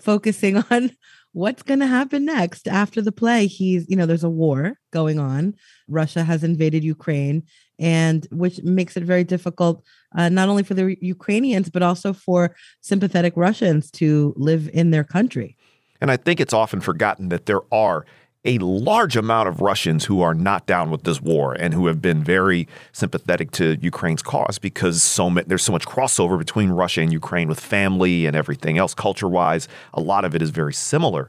focusing 0.00 0.56
on 0.70 0.92
what's 1.32 1.62
going 1.62 1.80
to 1.80 1.86
happen 1.86 2.24
next 2.24 2.66
after 2.68 3.00
the 3.00 3.12
play? 3.12 3.46
He's 3.46 3.86
you 3.88 3.96
know 3.96 4.06
there's 4.06 4.24
a 4.24 4.30
war 4.30 4.78
going 4.92 5.18
on. 5.18 5.54
Russia 5.88 6.24
has 6.24 6.44
invaded 6.44 6.84
ukraine 6.84 7.42
and 7.78 8.26
which 8.30 8.62
makes 8.62 8.96
it 8.96 9.04
very 9.04 9.24
difficult 9.24 9.84
uh, 10.16 10.28
not 10.28 10.48
only 10.48 10.62
for 10.62 10.74
the 10.74 10.96
ukrainians 11.00 11.70
but 11.70 11.82
also 11.82 12.12
for 12.12 12.54
sympathetic 12.80 13.32
russians 13.36 13.90
to 13.90 14.34
live 14.36 14.68
in 14.72 14.90
their 14.90 15.04
country. 15.04 15.56
And 16.00 16.10
i 16.10 16.16
think 16.16 16.40
it's 16.40 16.54
often 16.54 16.80
forgotten 16.80 17.28
that 17.28 17.46
there 17.46 17.62
are 17.72 18.04
a 18.44 18.58
large 18.58 19.16
amount 19.16 19.48
of 19.48 19.60
Russians 19.60 20.04
who 20.04 20.22
are 20.22 20.34
not 20.34 20.66
down 20.66 20.90
with 20.90 21.02
this 21.02 21.20
war 21.20 21.54
and 21.54 21.74
who 21.74 21.86
have 21.86 22.00
been 22.00 22.22
very 22.22 22.68
sympathetic 22.92 23.50
to 23.52 23.76
Ukraine's 23.80 24.22
cause 24.22 24.58
because 24.58 25.02
so 25.02 25.28
ma- 25.28 25.42
there's 25.46 25.64
so 25.64 25.72
much 25.72 25.86
crossover 25.86 26.38
between 26.38 26.70
Russia 26.70 27.00
and 27.00 27.12
Ukraine 27.12 27.48
with 27.48 27.58
family 27.58 28.26
and 28.26 28.36
everything 28.36 28.78
else 28.78 28.94
culture 28.94 29.28
wise. 29.28 29.66
A 29.92 30.00
lot 30.00 30.24
of 30.24 30.34
it 30.34 30.42
is 30.42 30.50
very 30.50 30.72
similar. 30.72 31.28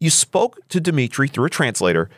You 0.00 0.10
spoke 0.10 0.58
to 0.70 0.80
Dmitry 0.80 1.28
through 1.28 1.44
a 1.44 1.50
translator. 1.50 2.10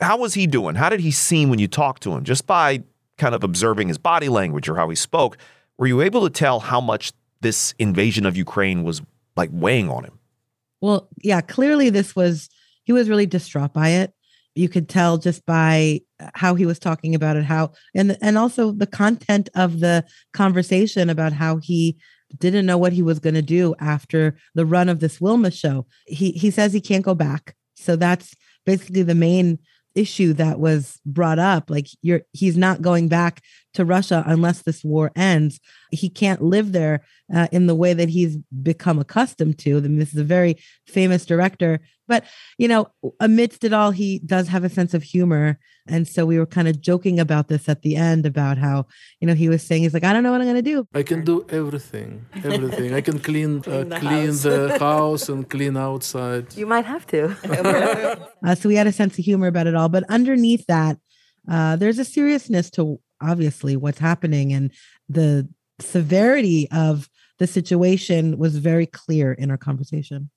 How 0.00 0.16
was 0.16 0.34
he 0.34 0.46
doing? 0.46 0.76
How 0.76 0.88
did 0.88 1.00
he 1.00 1.10
seem 1.10 1.50
when 1.50 1.58
you 1.58 1.68
talked 1.68 2.02
to 2.04 2.12
him? 2.12 2.24
Just 2.24 2.46
by 2.46 2.82
kind 3.18 3.34
of 3.34 3.42
observing 3.42 3.88
his 3.88 3.98
body 3.98 4.28
language 4.28 4.68
or 4.68 4.76
how 4.76 4.88
he 4.88 4.96
spoke, 4.96 5.36
were 5.76 5.86
you 5.86 6.00
able 6.02 6.22
to 6.22 6.30
tell 6.30 6.60
how 6.60 6.80
much 6.80 7.12
this 7.40 7.74
invasion 7.78 8.26
of 8.26 8.36
Ukraine 8.36 8.84
was 8.84 9.02
like 9.36 9.50
weighing 9.52 9.90
on 9.90 10.04
him? 10.04 10.18
Well, 10.80 11.08
yeah, 11.22 11.40
clearly 11.40 11.90
this 11.90 12.14
was 12.14 12.48
he 12.92 12.98
was 12.98 13.08
really 13.08 13.26
distraught 13.26 13.72
by 13.72 13.88
it. 13.88 14.12
you 14.54 14.68
could 14.68 14.88
tell 14.88 15.16
just 15.16 15.46
by 15.46 16.00
uh, 16.20 16.28
how 16.34 16.54
he 16.54 16.66
was 16.66 16.78
talking 16.78 17.14
about 17.14 17.36
it 17.36 17.44
how 17.44 17.72
and 17.94 18.18
and 18.20 18.36
also 18.36 18.70
the 18.70 18.86
content 18.86 19.48
of 19.54 19.80
the 19.80 20.04
conversation 20.34 21.08
about 21.08 21.32
how 21.32 21.56
he 21.56 21.96
didn't 22.38 22.66
know 22.66 22.78
what 22.78 22.92
he 22.92 23.02
was 23.02 23.18
going 23.18 23.34
to 23.34 23.42
do 23.42 23.74
after 23.78 24.36
the 24.54 24.66
run 24.66 24.88
of 24.88 25.00
this 25.00 25.20
Wilma 25.20 25.50
show. 25.50 25.86
He 26.06 26.32
he 26.32 26.50
says 26.50 26.72
he 26.72 26.80
can't 26.80 27.04
go 27.04 27.14
back. 27.14 27.54
So 27.76 27.96
that's 27.96 28.34
basically 28.64 29.02
the 29.02 29.14
main 29.14 29.58
issue 29.94 30.32
that 30.34 30.58
was 30.58 30.98
brought 31.04 31.38
up 31.38 31.68
like 31.68 31.86
you're 32.00 32.22
he's 32.32 32.56
not 32.56 32.80
going 32.80 33.08
back 33.08 33.42
to 33.74 33.84
Russia 33.84 34.22
unless 34.26 34.62
this 34.62 34.84
war 34.84 35.10
ends. 35.16 35.60
He 35.90 36.08
can't 36.08 36.42
live 36.42 36.72
there 36.72 37.04
uh, 37.34 37.48
in 37.52 37.66
the 37.66 37.74
way 37.74 37.94
that 37.94 38.08
he's 38.08 38.36
become 38.62 38.98
accustomed 38.98 39.58
to. 39.60 39.76
I 39.78 39.80
mean, 39.80 39.98
this 39.98 40.12
is 40.12 40.20
a 40.20 40.24
very 40.24 40.56
famous 40.86 41.24
director, 41.26 41.80
but 42.08 42.24
you 42.58 42.68
know, 42.68 42.88
amidst 43.20 43.64
it 43.64 43.72
all, 43.72 43.90
he 43.90 44.18
does 44.20 44.48
have 44.48 44.64
a 44.64 44.68
sense 44.68 44.92
of 44.94 45.02
humor. 45.02 45.58
And 45.88 46.06
so 46.06 46.24
we 46.26 46.38
were 46.38 46.46
kind 46.46 46.68
of 46.68 46.80
joking 46.80 47.18
about 47.18 47.48
this 47.48 47.68
at 47.68 47.82
the 47.82 47.96
end 47.96 48.24
about 48.26 48.56
how 48.56 48.86
you 49.20 49.26
know 49.26 49.34
he 49.34 49.48
was 49.48 49.62
saying 49.62 49.82
he's 49.82 49.94
like, 49.94 50.04
I 50.04 50.12
don't 50.12 50.22
know 50.22 50.30
what 50.30 50.40
I'm 50.40 50.46
going 50.46 50.62
to 50.64 50.70
do. 50.74 50.86
I 50.94 51.02
can 51.02 51.24
do 51.24 51.44
everything, 51.48 52.24
everything. 52.44 52.94
I 52.94 53.00
can 53.00 53.18
clean, 53.18 53.58
uh, 53.60 53.62
Clean 53.62 53.88
the 53.88 53.98
clean 53.98 54.26
house. 54.28 54.42
the 54.42 54.78
house 54.78 55.28
and 55.28 55.48
clean 55.48 55.76
outside. 55.76 56.54
You 56.56 56.66
might 56.66 56.84
have 56.84 57.06
to. 57.08 57.36
Uh, 58.44 58.56
so 58.56 58.68
we 58.68 58.74
had 58.74 58.88
a 58.88 58.92
sense 58.92 59.16
of 59.18 59.24
humor 59.24 59.46
about 59.46 59.68
it 59.68 59.74
all. 59.76 59.88
But 59.88 60.02
underneath 60.08 60.66
that, 60.66 60.98
uh, 61.48 61.76
there's 61.76 61.98
a 62.00 62.04
seriousness 62.04 62.70
to 62.70 63.00
obviously 63.22 63.76
what's 63.76 63.98
happening 63.98 64.52
and 64.52 64.72
the 65.08 65.48
severity 65.80 66.68
of 66.70 67.08
the 67.38 67.46
situation 67.46 68.38
was 68.38 68.58
very 68.58 68.86
clear 68.86 69.32
in 69.32 69.50
our 69.50 69.56
conversation. 69.56 70.30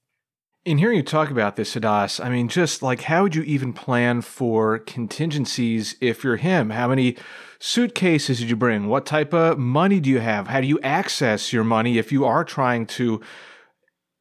In 0.63 0.79
hearing 0.79 0.97
you 0.97 1.03
talk 1.03 1.29
about 1.29 1.55
this, 1.55 1.75
Hadas, 1.75 2.23
I 2.23 2.29
mean, 2.29 2.47
just 2.47 2.81
like 2.81 3.01
how 3.01 3.21
would 3.21 3.35
you 3.35 3.43
even 3.43 3.71
plan 3.71 4.21
for 4.21 4.79
contingencies 4.79 5.95
if 6.01 6.23
you're 6.23 6.37
him? 6.37 6.71
How 6.71 6.87
many 6.87 7.17
suitcases 7.59 8.39
did 8.39 8.49
you 8.49 8.55
bring? 8.55 8.87
What 8.87 9.05
type 9.05 9.31
of 9.31 9.59
money 9.59 9.99
do 9.99 10.09
you 10.09 10.19
have? 10.19 10.47
How 10.47 10.61
do 10.61 10.67
you 10.67 10.79
access 10.81 11.53
your 11.53 11.63
money 11.63 11.99
if 11.99 12.11
you 12.11 12.25
are 12.25 12.43
trying 12.43 12.87
to 12.87 13.21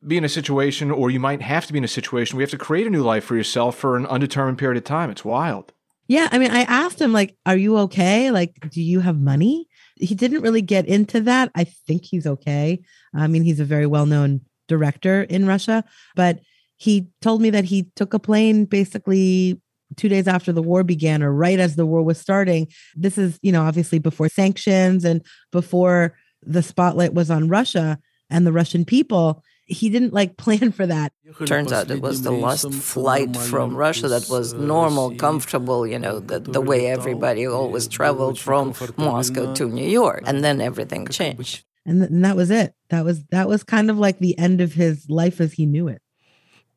be 0.06 0.18
in 0.18 0.25
a 0.25 0.28
situation, 0.28 0.90
or 0.90 1.11
you 1.11 1.18
might 1.18 1.40
have 1.40 1.66
to 1.66 1.73
be 1.73 1.78
in 1.78 1.85
a 1.85 1.88
situation 1.88 2.37
where 2.37 2.42
you 2.42 2.44
have 2.44 2.50
to 2.50 2.59
create 2.59 2.87
a 2.87 2.90
new 2.90 3.02
life 3.02 3.25
for 3.25 3.37
yourself 3.37 3.75
for 3.76 3.97
an 3.97 4.04
undetermined 4.04 4.59
period 4.59 4.76
of 4.76 4.85
time? 4.85 5.09
It's 5.09 5.25
wild. 5.25 5.73
Yeah, 6.06 6.28
I 6.30 6.38
mean, 6.38 6.50
I 6.50 6.62
asked 6.62 7.00
him 7.00 7.12
like, 7.12 7.37
"Are 7.46 7.56
you 7.56 7.78
okay? 7.78 8.30
Like, 8.30 8.70
do 8.70 8.82
you 8.82 9.00
have 9.00 9.18
money?" 9.18 9.68
He 9.96 10.14
didn't 10.14 10.42
really 10.42 10.62
get 10.62 10.87
into 10.87 11.20
that. 11.23 11.50
I 11.54 11.64
think 11.64 12.04
he's 12.04 12.26
okay. 12.26 12.80
I 13.14 13.26
mean, 13.26 13.42
he's 13.42 13.61
a 13.61 13.64
very 13.64 13.87
well-known 13.87 14.42
director 14.68 15.23
in 15.23 15.46
Russia, 15.46 15.84
but 16.16 16.40
he 16.76 17.06
told 17.23 17.40
me 17.40 17.50
that 17.50 17.64
he 17.64 17.90
took 17.94 18.12
a 18.12 18.18
plane 18.18 18.64
basically 18.64 19.61
2 19.96 20.08
days 20.08 20.26
after 20.26 20.52
the 20.52 20.62
war 20.62 20.82
began 20.82 21.23
or 21.23 21.32
right 21.32 21.61
as 21.61 21.76
the 21.76 21.87
war 21.87 22.02
was 22.02 22.18
starting. 22.18 22.66
This 22.96 23.16
is, 23.16 23.38
you 23.42 23.52
know, 23.52 23.62
obviously 23.62 23.99
before 23.99 24.28
sanctions 24.28 25.04
and 25.04 25.25
before 25.52 26.16
the 26.42 26.62
spotlight 26.62 27.14
was 27.14 27.30
on 27.30 27.49
Russia 27.49 27.99
and 28.28 28.46
the 28.46 28.52
Russian 28.52 28.84
people. 28.84 29.44
He 29.66 29.88
didn't 29.88 30.12
like 30.12 30.37
plan 30.44 30.73
for 30.73 30.87
that. 30.87 31.12
Turns 31.47 31.73
out 31.73 31.90
it 31.90 32.00
was 32.00 32.23
the 32.23 32.30
last 32.30 32.73
flight 32.73 33.37
from 33.37 33.75
Russia 33.75 34.09
that 34.09 34.28
was 34.28 34.52
normal, 34.52 35.14
comfortable, 35.16 35.87
you 35.87 35.99
know, 35.99 36.21
the, 36.21 36.38
the 36.38 36.61
way 36.61 36.87
everybody 36.87 37.47
always 37.47 37.88
traveled 37.88 38.38
from 38.38 38.75
Moscow 38.97 39.54
to 39.54 39.68
New 39.68 39.88
York. 39.88 40.23
And 40.26 40.44
then 40.44 40.61
everything 40.61 41.06
changed. 41.09 41.64
And, 41.87 42.00
th- 42.00 42.11
and 42.11 42.25
that 42.25 42.37
was 42.37 42.50
it. 42.50 42.75
That 42.90 43.04
was 43.04 43.25
that 43.26 43.49
was 43.49 43.62
kind 43.62 43.90
of 43.90 43.99
like 43.99 44.18
the 44.18 44.38
end 44.38 44.61
of 44.61 44.73
his 44.73 45.09
life 45.11 45.40
as 45.40 45.54
he 45.54 45.66
knew 45.66 45.88
it. 45.88 46.00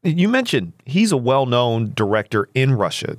You 0.04 0.28
mentioned 0.28 0.74
he's 0.86 1.12
a 1.12 1.18
well 1.18 1.46
known 1.46 1.94
director 1.94 2.50
in 2.54 2.74
Russia. 2.74 3.18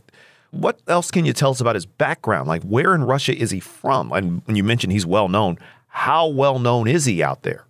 What 0.51 0.81
else 0.87 1.11
can 1.11 1.25
you 1.25 1.33
tell 1.33 1.51
us 1.51 1.61
about 1.61 1.75
his 1.75 1.85
background? 1.87 2.49
Like, 2.49 2.63
where 2.63 2.95
in 2.95 3.05
Russia 3.05 3.37
is 3.37 3.51
he 3.51 3.61
from? 3.61 4.13
And 4.13 4.43
when 4.47 4.57
you 4.57 4.65
mentioned 4.65 4.93
he's 4.93 5.05
well 5.05 5.29
known, 5.29 5.59
how 5.89 6.29
well 6.29 6.59
known 6.59 6.89
is 6.89 7.05
he 7.05 7.23
out 7.23 7.43
there? 7.43 7.67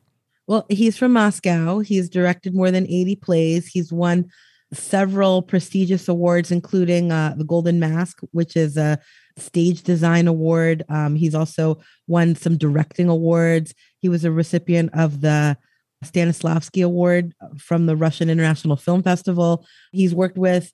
Well, 0.49 0.65
he's 0.71 0.97
from 0.97 1.13
Moscow. 1.13 1.81
He's 1.81 2.09
directed 2.09 2.55
more 2.55 2.71
than 2.71 2.87
80 2.87 3.17
plays. 3.17 3.67
He's 3.67 3.93
won 3.93 4.31
several 4.73 5.43
prestigious 5.43 6.09
awards, 6.09 6.51
including 6.51 7.13
uh, 7.13 7.35
the 7.37 7.45
Golden 7.45 7.79
Mask, 7.79 8.21
which 8.33 8.57
is 8.57 8.79
a 8.79 8.99
stage 9.37 9.83
design 9.83 10.27
award. 10.27 10.85
Um, 10.89 11.17
he's 11.17 11.35
also 11.35 11.81
won 12.07 12.35
some 12.35 12.57
directing 12.57 13.11
awards. 13.11 13.75
He 14.01 14.09
was 14.09 14.25
a 14.25 14.33
recipient 14.33 14.91
of 14.95 15.21
the 15.21 15.59
Stanislavski 16.03 16.83
Award 16.83 17.35
from 17.59 17.85
the 17.85 17.97
Russian 17.97 18.31
International 18.31 18.77
Film 18.77 19.03
Festival. 19.03 19.67
He's 19.93 20.15
worked 20.15 20.39
with 20.39 20.73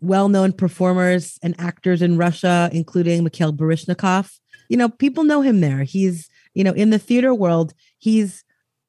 well 0.00 0.28
known 0.28 0.52
performers 0.52 1.38
and 1.44 1.54
actors 1.60 2.02
in 2.02 2.18
Russia, 2.18 2.70
including 2.72 3.22
Mikhail 3.22 3.52
Baryshnikov. 3.52 4.32
You 4.68 4.76
know, 4.76 4.88
people 4.88 5.22
know 5.22 5.42
him 5.42 5.60
there. 5.60 5.84
He's, 5.84 6.28
you 6.54 6.64
know, 6.64 6.72
in 6.72 6.90
the 6.90 6.98
theater 6.98 7.32
world, 7.32 7.72
he's 7.98 8.42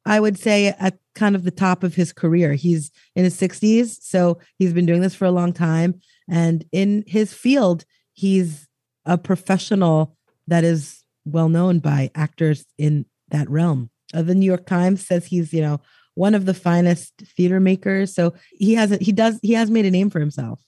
I 0.05 0.19
would 0.19 0.38
say 0.38 0.67
at 0.67 0.98
kind 1.15 1.36
of 1.36 1.43
the 1.43 1.51
top 1.51 1.83
of 1.83 1.95
his 1.95 2.12
career. 2.12 2.53
He's 2.53 2.91
in 3.15 3.24
his 3.24 3.39
60s, 3.39 4.01
so 4.01 4.39
he's 4.57 4.74
been 4.74 4.86
doing 4.86 5.01
this 5.01 5.15
for 5.15 5.25
a 5.25 5.31
long 5.31 5.53
time. 5.53 6.01
And 6.29 6.65
in 6.72 7.03
his 7.07 7.33
field, 7.33 7.86
he's 8.13 8.67
a 9.05 9.17
professional 9.17 10.17
that 10.48 10.63
is 10.63 11.03
well 11.25 11.50
known 11.50 11.79
by 11.79 12.12
actors 12.15 12.65
in 12.77 13.05
that 13.29 13.50
realm. 13.50 13.89
Uh, 14.13 14.22
the 14.22 14.36
New 14.36 14.45
York 14.45 14.65
Times 14.65 15.05
says 15.05 15.25
he's, 15.25 15.53
you 15.53 15.62
know, 15.62 15.79
one 16.15 16.36
of 16.36 16.45
the 16.45 16.53
finest 16.53 17.13
theater 17.36 17.60
makers. 17.60 18.13
So 18.13 18.33
he 18.51 18.75
has 18.75 18.91
a, 18.91 18.98
he 18.98 19.12
does 19.12 19.39
he 19.41 19.53
has 19.53 19.72
made 19.72 19.86
a 19.86 19.91
name 19.91 20.10
for 20.10 20.19
himself. 20.19 20.60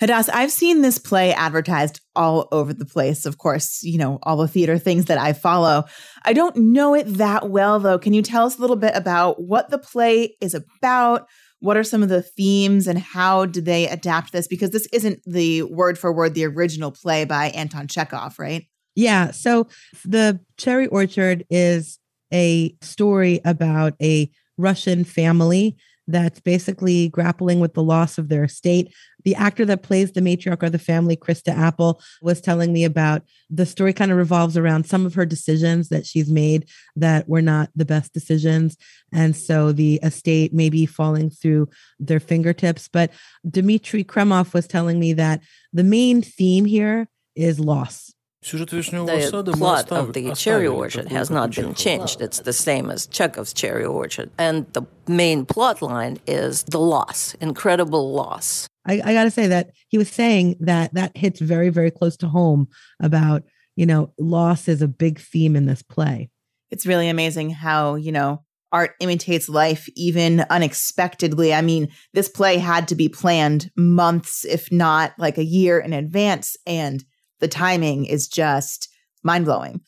Hadas, 0.00 0.28
I've 0.32 0.52
seen 0.52 0.82
this 0.82 0.98
play 0.98 1.32
advertised 1.32 2.00
all 2.14 2.46
over 2.52 2.72
the 2.72 2.84
place. 2.84 3.26
Of 3.26 3.38
course, 3.38 3.82
you 3.82 3.98
know, 3.98 4.18
all 4.22 4.36
the 4.36 4.46
theater 4.46 4.78
things 4.78 5.06
that 5.06 5.18
I 5.18 5.32
follow. 5.32 5.84
I 6.24 6.32
don't 6.32 6.56
know 6.56 6.94
it 6.94 7.04
that 7.16 7.50
well, 7.50 7.80
though. 7.80 7.98
Can 7.98 8.12
you 8.12 8.22
tell 8.22 8.46
us 8.46 8.58
a 8.58 8.60
little 8.60 8.76
bit 8.76 8.94
about 8.94 9.42
what 9.42 9.70
the 9.70 9.78
play 9.78 10.36
is 10.40 10.54
about? 10.54 11.26
What 11.60 11.76
are 11.76 11.82
some 11.82 12.04
of 12.04 12.08
the 12.08 12.22
themes 12.22 12.86
and 12.86 12.98
how 12.98 13.44
do 13.44 13.60
they 13.60 13.88
adapt 13.88 14.32
this? 14.32 14.46
Because 14.46 14.70
this 14.70 14.86
isn't 14.92 15.20
the 15.26 15.64
word 15.64 15.98
for 15.98 16.12
word, 16.12 16.34
the 16.34 16.46
original 16.46 16.92
play 16.92 17.24
by 17.24 17.46
Anton 17.46 17.88
Chekhov, 17.88 18.38
right? 18.38 18.66
Yeah. 18.94 19.32
So 19.32 19.66
the 20.04 20.38
Cherry 20.56 20.86
Orchard 20.86 21.44
is 21.50 21.98
a 22.32 22.76
story 22.82 23.40
about 23.44 23.94
a 24.00 24.30
Russian 24.56 25.04
family 25.04 25.76
that's 26.08 26.40
basically 26.40 27.10
grappling 27.10 27.60
with 27.60 27.74
the 27.74 27.82
loss 27.82 28.18
of 28.18 28.28
their 28.28 28.44
estate. 28.44 28.92
The 29.24 29.34
actor 29.34 29.64
that 29.66 29.82
plays 29.82 30.12
the 30.12 30.20
matriarch 30.20 30.62
of 30.62 30.72
the 30.72 30.78
family, 30.78 31.16
Krista 31.16 31.56
Apple, 31.56 32.00
was 32.22 32.40
telling 32.40 32.72
me 32.72 32.84
about 32.84 33.22
the 33.50 33.66
story 33.66 33.92
kind 33.92 34.10
of 34.10 34.16
revolves 34.16 34.56
around 34.56 34.86
some 34.86 35.04
of 35.04 35.14
her 35.14 35.26
decisions 35.26 35.90
that 35.90 36.06
she's 36.06 36.30
made 36.30 36.68
that 36.96 37.28
were 37.28 37.42
not 37.42 37.70
the 37.76 37.84
best 37.84 38.14
decisions. 38.14 38.76
And 39.12 39.36
so 39.36 39.70
the 39.70 40.00
estate 40.02 40.52
may 40.54 40.70
be 40.70 40.86
falling 40.86 41.30
through 41.30 41.68
their 42.00 42.20
fingertips. 42.20 42.88
But 42.88 43.12
Dmitry 43.48 44.02
Krymov 44.02 44.54
was 44.54 44.66
telling 44.66 44.98
me 44.98 45.12
that 45.12 45.42
the 45.72 45.84
main 45.84 46.22
theme 46.22 46.64
here 46.64 47.08
is 47.36 47.60
loss. 47.60 48.14
The 48.40 49.54
plot 49.56 49.90
of 49.90 50.12
the 50.12 50.32
cherry 50.34 50.66
orchard 50.66 51.08
has 51.08 51.28
not 51.28 51.54
been 51.54 51.74
changed. 51.74 52.20
It's 52.20 52.40
the 52.40 52.52
same 52.52 52.88
as 52.90 53.06
Chekhov's 53.06 53.52
cherry 53.52 53.84
orchard. 53.84 54.30
And 54.38 54.72
the 54.72 54.82
main 55.08 55.44
plot 55.44 55.82
line 55.82 56.18
is 56.26 56.62
the 56.64 56.78
loss, 56.78 57.34
incredible 57.34 58.12
loss. 58.12 58.68
I, 58.86 59.02
I 59.04 59.12
got 59.12 59.24
to 59.24 59.30
say 59.30 59.48
that 59.48 59.72
he 59.88 59.98
was 59.98 60.08
saying 60.08 60.56
that 60.60 60.94
that 60.94 61.16
hits 61.16 61.40
very, 61.40 61.68
very 61.68 61.90
close 61.90 62.16
to 62.18 62.28
home 62.28 62.68
about, 63.02 63.42
you 63.76 63.86
know, 63.86 64.12
loss 64.18 64.68
is 64.68 64.82
a 64.82 64.88
big 64.88 65.18
theme 65.18 65.56
in 65.56 65.66
this 65.66 65.82
play. 65.82 66.30
It's 66.70 66.86
really 66.86 67.08
amazing 67.08 67.50
how, 67.50 67.96
you 67.96 68.12
know, 68.12 68.44
art 68.70 68.94
imitates 69.00 69.48
life 69.48 69.88
even 69.96 70.44
unexpectedly. 70.48 71.52
I 71.52 71.62
mean, 71.62 71.88
this 72.14 72.28
play 72.28 72.58
had 72.58 72.88
to 72.88 72.94
be 72.94 73.08
planned 73.08 73.70
months, 73.76 74.44
if 74.44 74.70
not 74.70 75.12
like 75.18 75.38
a 75.38 75.44
year 75.44 75.78
in 75.78 75.92
advance. 75.92 76.56
And 76.66 77.04
the 77.40 77.48
timing 77.48 78.04
is 78.04 78.28
just 78.28 78.88
mind 79.22 79.44
blowing. 79.44 79.80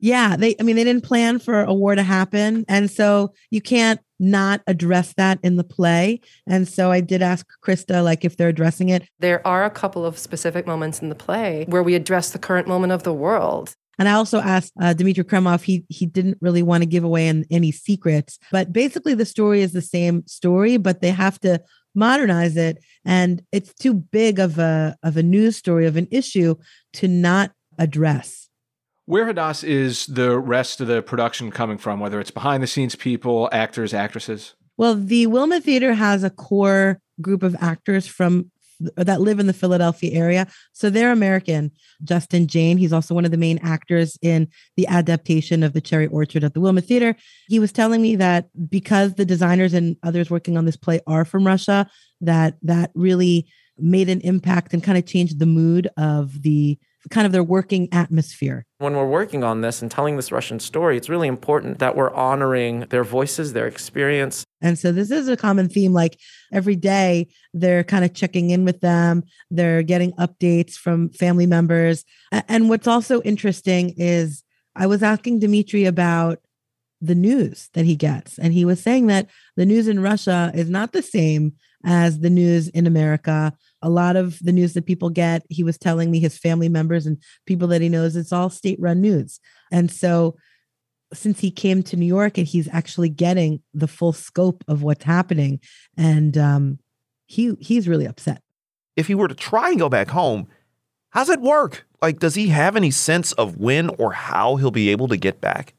Yeah, 0.00 0.36
they 0.36 0.54
I 0.60 0.62
mean 0.62 0.76
they 0.76 0.84
didn't 0.84 1.04
plan 1.04 1.38
for 1.38 1.62
a 1.62 1.74
war 1.74 1.94
to 1.94 2.02
happen 2.02 2.64
and 2.68 2.90
so 2.90 3.34
you 3.50 3.60
can't 3.60 4.00
not 4.20 4.62
address 4.66 5.14
that 5.16 5.38
in 5.42 5.56
the 5.56 5.64
play. 5.64 6.20
And 6.46 6.66
so 6.68 6.90
I 6.90 7.00
did 7.00 7.22
ask 7.22 7.46
Krista 7.64 8.02
like 8.02 8.24
if 8.24 8.36
they're 8.36 8.48
addressing 8.48 8.88
it. 8.88 9.08
There 9.18 9.46
are 9.46 9.64
a 9.64 9.70
couple 9.70 10.04
of 10.04 10.18
specific 10.18 10.66
moments 10.66 11.00
in 11.00 11.08
the 11.08 11.14
play 11.14 11.66
where 11.68 11.82
we 11.82 11.94
address 11.94 12.30
the 12.30 12.38
current 12.38 12.68
moment 12.68 12.92
of 12.92 13.02
the 13.02 13.12
world. 13.12 13.74
And 13.98 14.08
I 14.08 14.12
also 14.12 14.38
asked 14.38 14.72
uh, 14.80 14.92
Dmitry 14.94 15.24
Krymov, 15.24 15.62
he 15.62 15.84
he 15.88 16.06
didn't 16.06 16.38
really 16.40 16.62
want 16.62 16.82
to 16.82 16.88
give 16.88 17.02
away 17.02 17.26
an, 17.26 17.44
any 17.50 17.72
secrets, 17.72 18.38
but 18.52 18.72
basically 18.72 19.14
the 19.14 19.26
story 19.26 19.60
is 19.60 19.72
the 19.72 19.82
same 19.82 20.24
story, 20.26 20.76
but 20.76 21.00
they 21.00 21.10
have 21.10 21.40
to 21.40 21.60
modernize 21.94 22.56
it 22.56 22.78
and 23.04 23.42
it's 23.50 23.74
too 23.74 23.92
big 23.92 24.38
of 24.38 24.58
a 24.58 24.94
of 25.02 25.16
a 25.16 25.22
news 25.22 25.56
story 25.56 25.84
of 25.84 25.96
an 25.96 26.06
issue 26.12 26.54
to 26.98 27.08
not 27.08 27.52
address. 27.78 28.48
Where 29.06 29.32
Hadas 29.32 29.64
is 29.64 30.06
the 30.06 30.38
rest 30.38 30.80
of 30.80 30.86
the 30.86 31.00
production 31.00 31.50
coming 31.50 31.78
from, 31.78 32.00
whether 32.00 32.20
it's 32.20 32.30
behind 32.30 32.62
the 32.62 32.66
scenes 32.66 32.94
people, 32.94 33.48
actors, 33.52 33.94
actresses? 33.94 34.54
Well, 34.76 34.96
the 34.96 35.26
Wilma 35.26 35.60
Theater 35.60 35.94
has 35.94 36.24
a 36.24 36.30
core 36.30 37.00
group 37.20 37.42
of 37.42 37.56
actors 37.60 38.06
from 38.06 38.50
that 38.96 39.20
live 39.20 39.40
in 39.40 39.46
the 39.46 39.52
Philadelphia 39.52 40.12
area. 40.12 40.46
So 40.72 40.88
they're 40.88 41.10
American. 41.10 41.72
Justin 42.04 42.46
Jain, 42.46 42.78
he's 42.78 42.92
also 42.92 43.14
one 43.14 43.24
of 43.24 43.30
the 43.30 43.36
main 43.36 43.58
actors 43.58 44.16
in 44.22 44.48
the 44.76 44.86
adaptation 44.86 45.62
of 45.62 45.72
the 45.72 45.80
Cherry 45.80 46.06
Orchard 46.06 46.44
at 46.44 46.54
the 46.54 46.60
Wilma 46.60 46.80
Theater. 46.80 47.16
He 47.48 47.58
was 47.58 47.72
telling 47.72 48.02
me 48.02 48.14
that 48.16 48.48
because 48.68 49.14
the 49.14 49.24
designers 49.24 49.74
and 49.74 49.96
others 50.02 50.30
working 50.30 50.56
on 50.56 50.64
this 50.64 50.76
play 50.76 51.00
are 51.06 51.24
from 51.24 51.46
Russia, 51.46 51.90
that 52.20 52.56
that 52.62 52.90
really 52.94 53.48
made 53.78 54.08
an 54.08 54.20
impact 54.20 54.74
and 54.74 54.82
kind 54.82 54.98
of 54.98 55.06
changed 55.06 55.38
the 55.38 55.46
mood 55.46 55.88
of 55.96 56.42
the 56.42 56.78
kind 57.10 57.26
of 57.26 57.32
their 57.32 57.44
working 57.44 57.88
atmosphere. 57.92 58.66
When 58.78 58.94
we're 58.94 59.08
working 59.08 59.44
on 59.44 59.60
this 59.60 59.82
and 59.82 59.90
telling 59.90 60.16
this 60.16 60.32
Russian 60.32 60.60
story, 60.60 60.96
it's 60.96 61.08
really 61.08 61.28
important 61.28 61.78
that 61.78 61.96
we're 61.96 62.12
honoring 62.12 62.80
their 62.90 63.04
voices, 63.04 63.52
their 63.52 63.66
experience. 63.66 64.44
And 64.60 64.78
so 64.78 64.92
this 64.92 65.10
is 65.10 65.28
a 65.28 65.36
common 65.36 65.68
theme. 65.68 65.92
Like 65.92 66.18
every 66.52 66.76
day, 66.76 67.28
they're 67.54 67.84
kind 67.84 68.04
of 68.04 68.14
checking 68.14 68.50
in 68.50 68.64
with 68.64 68.80
them, 68.80 69.22
they're 69.50 69.82
getting 69.82 70.12
updates 70.12 70.74
from 70.74 71.10
family 71.10 71.46
members. 71.46 72.04
And 72.30 72.68
what's 72.68 72.86
also 72.86 73.22
interesting 73.22 73.94
is 73.96 74.42
I 74.74 74.86
was 74.86 75.02
asking 75.02 75.38
Dimitri 75.38 75.84
about 75.84 76.40
the 77.00 77.14
news 77.14 77.68
that 77.74 77.84
he 77.84 77.94
gets. 77.96 78.38
And 78.38 78.52
he 78.52 78.64
was 78.64 78.82
saying 78.82 79.06
that 79.06 79.28
the 79.56 79.66
news 79.66 79.88
in 79.88 80.00
Russia 80.00 80.50
is 80.54 80.68
not 80.68 80.92
the 80.92 81.02
same 81.02 81.52
as 81.84 82.20
the 82.20 82.30
news 82.30 82.68
in 82.68 82.86
America. 82.86 83.52
A 83.82 83.90
lot 83.90 84.16
of 84.16 84.38
the 84.40 84.52
news 84.52 84.74
that 84.74 84.86
people 84.86 85.10
get, 85.10 85.44
he 85.48 85.62
was 85.62 85.78
telling 85.78 86.10
me 86.10 86.18
his 86.20 86.36
family 86.36 86.68
members 86.68 87.06
and 87.06 87.22
people 87.46 87.68
that 87.68 87.80
he 87.80 87.88
knows, 87.88 88.16
it's 88.16 88.32
all 88.32 88.50
state 88.50 88.78
run 88.80 89.00
news. 89.00 89.40
And 89.70 89.90
so 89.90 90.36
since 91.12 91.40
he 91.40 91.50
came 91.50 91.82
to 91.84 91.96
New 91.96 92.06
York 92.06 92.38
and 92.38 92.46
he's 92.46 92.68
actually 92.72 93.08
getting 93.08 93.62
the 93.72 93.88
full 93.88 94.12
scope 94.12 94.64
of 94.68 94.82
what's 94.82 95.04
happening, 95.04 95.60
and 95.96 96.36
um, 96.36 96.78
he 97.26 97.54
he's 97.60 97.88
really 97.88 98.06
upset. 98.06 98.42
If 98.96 99.06
he 99.06 99.14
were 99.14 99.28
to 99.28 99.34
try 99.34 99.70
and 99.70 99.78
go 99.78 99.88
back 99.88 100.08
home, 100.08 100.48
how's 101.10 101.28
it 101.28 101.40
work? 101.40 101.86
Like, 102.02 102.18
does 102.18 102.34
he 102.34 102.48
have 102.48 102.76
any 102.76 102.90
sense 102.90 103.32
of 103.32 103.56
when 103.56 103.90
or 103.90 104.12
how 104.12 104.56
he'll 104.56 104.70
be 104.70 104.90
able 104.90 105.08
to 105.08 105.16
get 105.16 105.40
back? 105.40 105.74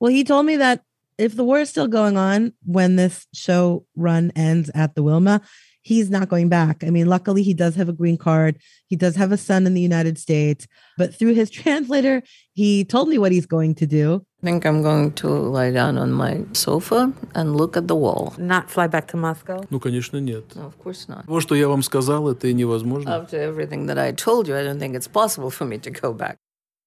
Well, 0.00 0.10
he 0.10 0.24
told 0.24 0.46
me 0.46 0.56
that 0.56 0.82
if 1.17 1.35
the 1.35 1.43
war 1.43 1.59
is 1.59 1.69
still 1.69 1.87
going 1.87 2.17
on 2.17 2.53
when 2.65 2.95
this 2.95 3.27
show 3.33 3.85
run 3.95 4.31
ends 4.35 4.71
at 4.73 4.95
the 4.95 5.03
Wilma, 5.03 5.41
he's 5.81 6.09
not 6.09 6.29
going 6.29 6.49
back. 6.49 6.83
I 6.83 6.89
mean, 6.89 7.07
luckily, 7.07 7.43
he 7.43 7.53
does 7.53 7.75
have 7.75 7.89
a 7.89 7.93
green 7.93 8.17
card. 8.17 8.57
He 8.87 8.95
does 8.95 9.15
have 9.15 9.31
a 9.31 9.37
son 9.37 9.67
in 9.67 9.73
the 9.73 9.81
United 9.81 10.17
States. 10.17 10.67
But 10.97 11.13
through 11.13 11.35
his 11.35 11.49
translator, 11.49 12.23
he 12.53 12.83
told 12.83 13.09
me 13.09 13.17
what 13.17 13.31
he's 13.31 13.45
going 13.45 13.75
to 13.75 13.85
do. 13.85 14.25
I 14.41 14.45
think 14.45 14.65
I'm 14.65 14.81
going 14.81 15.13
to 15.13 15.27
lie 15.27 15.71
down 15.71 15.97
on 15.97 16.11
my 16.11 16.41
sofa 16.53 17.13
and 17.35 17.55
look 17.55 17.77
at 17.77 17.87
the 17.87 17.95
wall. 17.95 18.33
Not 18.37 18.69
fly 18.69 18.87
back 18.87 19.07
to 19.09 19.17
Moscow? 19.17 19.65
Ну, 19.69 19.79
конечно, 19.79 20.19
нет. 20.19 20.55
No, 20.55 20.65
of 20.65 20.77
course 20.79 21.07
not. 21.07 21.25
То, 21.27 21.39
что 21.39 21.55
я 21.55 21.67
вам 21.67 21.83
сказал, 21.83 22.29
это 22.29 22.51
невозможно. 22.51 23.09
After 23.09 23.37
everything 23.39 23.85
that 23.87 23.97
I 23.97 24.11
told 24.13 24.47
you, 24.47 24.55
I 24.55 24.63
don't 24.63 24.79
think 24.79 24.95
it's 24.95 25.07
possible 25.07 25.51
for 25.51 25.65
me 25.65 25.77
to 25.79 25.91
go 25.91 26.13
back. 26.13 26.37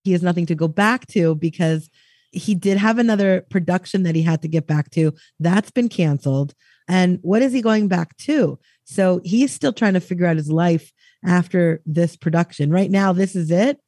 He 0.05 0.13
has 0.13 0.23
nothing 0.23 0.47
to 0.47 0.55
go 0.55 0.69
back 0.69 1.07
to 1.09 1.35
because 1.35 1.89
he 2.32 2.56
did 2.56 2.78
have 2.78 2.98
another 2.98 3.46
production 3.50 4.04
that 4.04 4.16
he 4.16 4.22
had 4.22 4.42
to 4.42 4.48
get 4.48 4.68
back 4.68 4.90
to. 4.92 5.14
That's 5.40 5.72
been 5.72 5.90
canceled. 5.90 6.54
And 6.88 7.20
what 7.22 7.42
is 7.42 7.54
he 7.54 7.62
going 7.62 7.88
back 7.88 8.18
to? 8.18 8.60
So 8.84 9.22
he's 9.24 9.54
still 9.54 9.74
trying 9.74 9.94
to 9.94 10.00
figure 10.00 10.26
out 10.26 10.38
his 10.38 10.52
life 10.52 10.92
after 11.26 11.82
this 11.86 12.16
production. 12.16 12.72
Right 12.72 12.92
now, 12.92 13.14
this 13.14 13.36
is 13.36 13.52
it. 13.52 13.80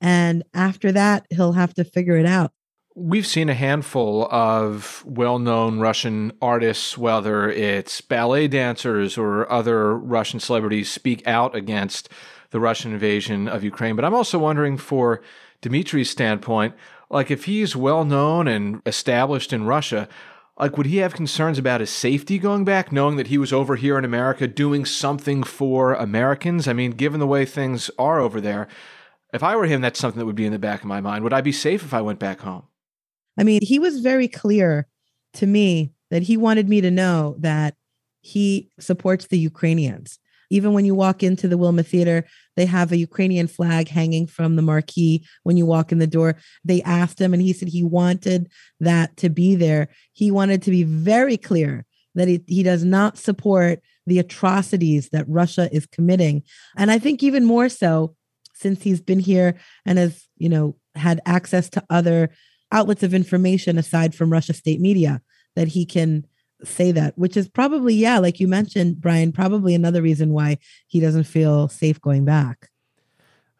And 0.00 0.42
after 0.52 0.92
that, 0.92 1.26
he'll 1.30 1.52
have 1.52 1.74
to 1.74 1.84
figure 1.84 2.16
it 2.16 2.26
out. 2.26 2.52
We've 2.94 3.26
seen 3.26 3.48
a 3.48 3.54
handful 3.54 4.26
of 4.30 5.02
well 5.06 5.38
known 5.38 5.78
Russian 5.78 6.32
artists, 6.42 6.98
whether 6.98 7.50
it's 7.50 8.02
ballet 8.02 8.48
dancers 8.48 9.16
or 9.16 9.50
other 9.50 9.96
Russian 9.96 10.40
celebrities, 10.40 10.90
speak 10.90 11.26
out 11.26 11.54
against 11.54 12.10
the 12.50 12.60
Russian 12.60 12.92
invasion 12.92 13.48
of 13.48 13.64
Ukraine. 13.64 13.96
But 13.96 14.04
I'm 14.04 14.14
also 14.14 14.38
wondering, 14.38 14.76
for 14.76 15.22
Dimitri's 15.62 16.10
standpoint, 16.10 16.74
like 17.12 17.30
if 17.30 17.44
he's 17.44 17.76
well 17.76 18.04
known 18.04 18.48
and 18.48 18.82
established 18.86 19.52
in 19.52 19.64
Russia, 19.64 20.08
like 20.58 20.76
would 20.76 20.86
he 20.86 20.96
have 20.96 21.14
concerns 21.14 21.58
about 21.58 21.80
his 21.80 21.90
safety 21.90 22.38
going 22.38 22.64
back 22.64 22.90
knowing 22.90 23.16
that 23.16 23.28
he 23.28 23.38
was 23.38 23.52
over 23.52 23.76
here 23.76 23.98
in 23.98 24.04
America 24.04 24.48
doing 24.48 24.84
something 24.84 25.42
for 25.42 25.92
Americans? 25.92 26.66
I 26.66 26.72
mean, 26.72 26.92
given 26.92 27.20
the 27.20 27.26
way 27.26 27.44
things 27.44 27.90
are 27.98 28.18
over 28.18 28.40
there, 28.40 28.66
if 29.32 29.42
I 29.42 29.54
were 29.54 29.66
him 29.66 29.82
that's 29.82 30.00
something 30.00 30.18
that 30.18 30.26
would 30.26 30.34
be 30.34 30.46
in 30.46 30.52
the 30.52 30.58
back 30.58 30.80
of 30.80 30.86
my 30.86 31.00
mind. 31.00 31.22
Would 31.22 31.32
I 31.32 31.42
be 31.42 31.52
safe 31.52 31.84
if 31.84 31.94
I 31.94 32.00
went 32.00 32.18
back 32.18 32.40
home? 32.40 32.64
I 33.38 33.44
mean, 33.44 33.60
he 33.62 33.78
was 33.78 34.00
very 34.00 34.28
clear 34.28 34.88
to 35.34 35.46
me 35.46 35.92
that 36.10 36.22
he 36.22 36.36
wanted 36.36 36.68
me 36.68 36.80
to 36.80 36.90
know 36.90 37.36
that 37.38 37.76
he 38.20 38.70
supports 38.78 39.26
the 39.26 39.38
Ukrainians. 39.38 40.18
Even 40.52 40.74
when 40.74 40.84
you 40.84 40.94
walk 40.94 41.22
into 41.22 41.48
the 41.48 41.56
Wilma 41.56 41.82
Theater, 41.82 42.26
they 42.56 42.66
have 42.66 42.92
a 42.92 42.98
Ukrainian 42.98 43.46
flag 43.46 43.88
hanging 43.88 44.26
from 44.26 44.54
the 44.54 44.62
marquee 44.62 45.26
when 45.44 45.56
you 45.56 45.64
walk 45.64 45.92
in 45.92 45.98
the 45.98 46.06
door. 46.06 46.36
They 46.62 46.82
asked 46.82 47.18
him, 47.18 47.32
and 47.32 47.42
he 47.42 47.54
said 47.54 47.68
he 47.68 47.82
wanted 47.82 48.50
that 48.78 49.16
to 49.16 49.30
be 49.30 49.54
there. 49.54 49.88
He 50.12 50.30
wanted 50.30 50.60
to 50.62 50.70
be 50.70 50.84
very 50.84 51.38
clear 51.38 51.86
that 52.14 52.28
he, 52.28 52.44
he 52.46 52.62
does 52.62 52.84
not 52.84 53.16
support 53.16 53.80
the 54.06 54.18
atrocities 54.18 55.08
that 55.08 55.24
Russia 55.26 55.70
is 55.72 55.86
committing. 55.86 56.42
And 56.76 56.90
I 56.90 56.98
think 56.98 57.22
even 57.22 57.46
more 57.46 57.70
so 57.70 58.14
since 58.52 58.82
he's 58.82 59.00
been 59.00 59.20
here 59.20 59.56
and 59.86 59.98
has, 59.98 60.28
you 60.36 60.50
know, 60.50 60.76
had 60.94 61.22
access 61.24 61.70
to 61.70 61.84
other 61.88 62.28
outlets 62.70 63.02
of 63.02 63.14
information 63.14 63.78
aside 63.78 64.14
from 64.14 64.30
Russia 64.30 64.52
state 64.52 64.80
media, 64.80 65.22
that 65.56 65.68
he 65.68 65.86
can 65.86 66.26
say 66.64 66.92
that, 66.92 67.16
which 67.18 67.36
is 67.36 67.48
probably, 67.48 67.94
yeah, 67.94 68.18
like 68.18 68.40
you 68.40 68.48
mentioned, 68.48 69.00
Brian, 69.00 69.32
probably 69.32 69.74
another 69.74 70.02
reason 70.02 70.32
why 70.32 70.58
he 70.86 71.00
doesn't 71.00 71.24
feel 71.24 71.68
safe 71.68 72.00
going 72.00 72.24
back. 72.24 72.70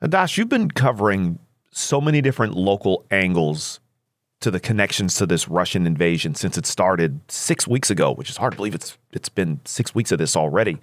Hadas, 0.02 0.36
you've 0.36 0.48
been 0.48 0.70
covering 0.70 1.38
so 1.70 2.00
many 2.00 2.20
different 2.20 2.54
local 2.54 3.06
angles 3.10 3.80
to 4.40 4.50
the 4.50 4.60
connections 4.60 5.14
to 5.14 5.26
this 5.26 5.48
Russian 5.48 5.86
invasion 5.86 6.34
since 6.34 6.58
it 6.58 6.66
started 6.66 7.20
six 7.28 7.66
weeks 7.66 7.90
ago, 7.90 8.12
which 8.12 8.28
is 8.28 8.36
hard 8.36 8.52
to 8.52 8.56
believe 8.56 8.74
it's 8.74 8.98
it's 9.12 9.28
been 9.28 9.60
six 9.64 9.94
weeks 9.94 10.12
of 10.12 10.18
this 10.18 10.36
already. 10.36 10.78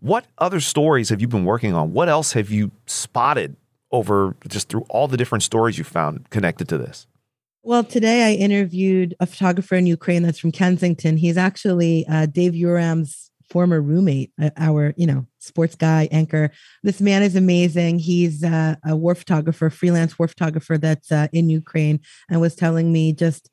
What 0.00 0.26
other 0.38 0.60
stories 0.60 1.08
have 1.08 1.20
you 1.20 1.26
been 1.26 1.44
working 1.44 1.74
on? 1.74 1.92
What 1.92 2.08
else 2.08 2.34
have 2.34 2.50
you 2.50 2.70
spotted 2.86 3.56
over 3.90 4.36
just 4.46 4.68
through 4.68 4.84
all 4.88 5.08
the 5.08 5.16
different 5.16 5.42
stories 5.42 5.78
you 5.78 5.84
found 5.84 6.30
connected 6.30 6.68
to 6.68 6.78
this? 6.78 7.07
Well, 7.68 7.84
today 7.84 8.26
I 8.26 8.32
interviewed 8.32 9.14
a 9.20 9.26
photographer 9.26 9.74
in 9.74 9.86
Ukraine 9.86 10.22
that's 10.22 10.38
from 10.38 10.52
Kensington. 10.52 11.18
He's 11.18 11.36
actually 11.36 12.06
uh, 12.08 12.24
Dave 12.24 12.54
Uram's 12.54 13.30
former 13.50 13.82
roommate, 13.82 14.32
uh, 14.40 14.48
our 14.56 14.94
you 14.96 15.06
know 15.06 15.26
sports 15.38 15.74
guy 15.74 16.08
anchor. 16.10 16.50
This 16.82 17.02
man 17.02 17.22
is 17.22 17.36
amazing. 17.36 17.98
He's 17.98 18.42
uh, 18.42 18.76
a 18.86 18.96
war 18.96 19.14
photographer, 19.14 19.68
freelance 19.68 20.18
war 20.18 20.28
photographer 20.28 20.78
that's 20.78 21.12
uh, 21.12 21.28
in 21.34 21.50
Ukraine, 21.50 22.00
and 22.30 22.40
was 22.40 22.54
telling 22.54 22.90
me 22.90 23.12
just 23.12 23.50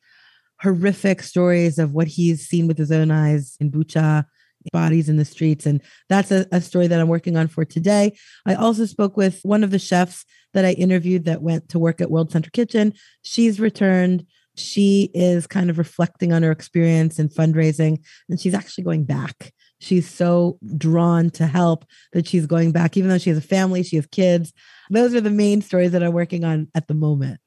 horrific 0.61 1.21
stories 1.21 1.77
of 1.77 1.91
what 1.91 2.07
he's 2.07 2.47
seen 2.47 2.69
with 2.69 2.77
his 2.77 2.93
own 2.93 3.11
eyes 3.11 3.57
in 3.59 3.69
Bucha, 3.69 4.23
bodies 4.71 5.09
in 5.09 5.17
the 5.17 5.25
streets. 5.25 5.65
And 5.65 5.81
that's 6.09 6.31
a, 6.31 6.45
a, 6.51 6.61
story 6.61 6.87
that 6.87 6.99
I'm 6.99 7.07
working 7.07 7.37
on 7.37 7.47
for 7.47 7.65
today. 7.65 8.17
I 8.45 8.55
also 8.55 8.85
spoke 8.85 9.17
with 9.17 9.39
one 9.43 9.63
of 9.63 9.71
the 9.71 9.79
chefs 9.79 10.25
that 10.53 10.65
I 10.65 10.71
interviewed 10.71 11.25
that 11.25 11.41
went 11.41 11.69
to 11.69 11.79
work 11.79 12.01
at 12.01 12.11
World 12.11 12.31
Central 12.31 12.51
Kitchen. 12.51 12.93
She's 13.23 13.59
returned. 13.59 14.25
She 14.55 15.11
is 15.13 15.47
kind 15.47 15.69
of 15.69 15.77
reflecting 15.77 16.31
on 16.31 16.43
her 16.43 16.51
experience 16.51 17.19
in 17.19 17.27
fundraising, 17.27 18.03
and 18.29 18.39
she's 18.39 18.53
actually 18.53 18.85
going 18.85 19.03
back. 19.03 19.53
She's 19.79 20.09
so 20.09 20.57
drawn 20.77 21.29
to 21.31 21.45
help 21.45 21.85
that 22.13 22.27
she's 22.27 22.45
going 22.45 22.71
back, 22.71 22.95
even 22.95 23.09
though 23.09 23.17
she 23.17 23.29
has 23.29 23.37
a 23.37 23.41
family, 23.41 23.83
she 23.83 23.97
has 23.97 24.07
kids. 24.07 24.53
Those 24.89 25.13
are 25.13 25.21
the 25.21 25.29
main 25.29 25.61
stories 25.61 25.91
that 25.91 26.01
I'm 26.01 26.13
working 26.13 26.45
on 26.45 26.69
at 26.73 26.87
the 26.87 26.93
moment. 26.93 27.41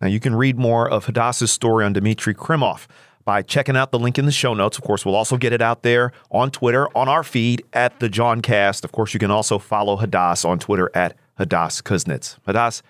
Now, 0.00 0.08
you 0.08 0.20
can 0.20 0.34
read 0.34 0.58
more 0.58 0.88
of 0.90 1.06
Hadassah's 1.06 1.50
story 1.50 1.84
on 1.84 1.94
Dmitry 1.94 2.34
Krymov 2.34 2.86
by 3.24 3.42
checking 3.42 3.76
out 3.76 3.90
the 3.90 3.98
link 3.98 4.18
in 4.18 4.26
the 4.26 4.32
show 4.32 4.54
notes. 4.54 4.78
Of 4.78 4.84
course, 4.84 5.04
we'll 5.04 5.16
also 5.16 5.36
get 5.36 5.52
it 5.52 5.62
out 5.62 5.82
there 5.82 6.12
on 6.30 6.50
Twitter, 6.50 6.88
on 6.96 7.08
our 7.08 7.22
feed 7.22 7.64
at 7.72 8.00
the 8.00 8.08
Jawncast. 8.08 8.84
Of 8.84 8.92
course, 8.92 9.14
you 9.14 9.20
can 9.20 9.30
also 9.30 9.58
follow 9.58 9.96
Hadas 9.96 10.44
on 10.44 10.58
Twitter 10.58 10.90
at 10.94 11.16
Hadas 11.38 11.82
Kuznits. 11.82 12.38
Hadas, 12.46 12.82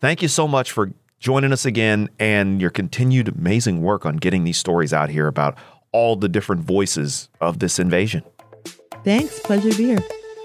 thank 0.00 0.22
you 0.22 0.28
so 0.28 0.46
much 0.46 0.72
for 0.72 0.92
joining 1.18 1.52
us 1.52 1.64
again 1.64 2.08
and 2.18 2.60
your 2.60 2.70
continued 2.70 3.28
amazing 3.28 3.82
work 3.82 4.06
on 4.06 4.16
getting 4.16 4.44
these 4.44 4.58
stories 4.58 4.92
out 4.92 5.10
here 5.10 5.26
about 5.26 5.56
all 5.92 6.16
the 6.16 6.28
different 6.28 6.62
voices 6.62 7.28
of 7.40 7.58
this 7.58 7.78
invasion. 7.78 8.22
Thanks. 9.04 9.40
Pleasure 9.40 9.70
to 9.70 9.76
be 9.76 9.84
here. 9.86 9.98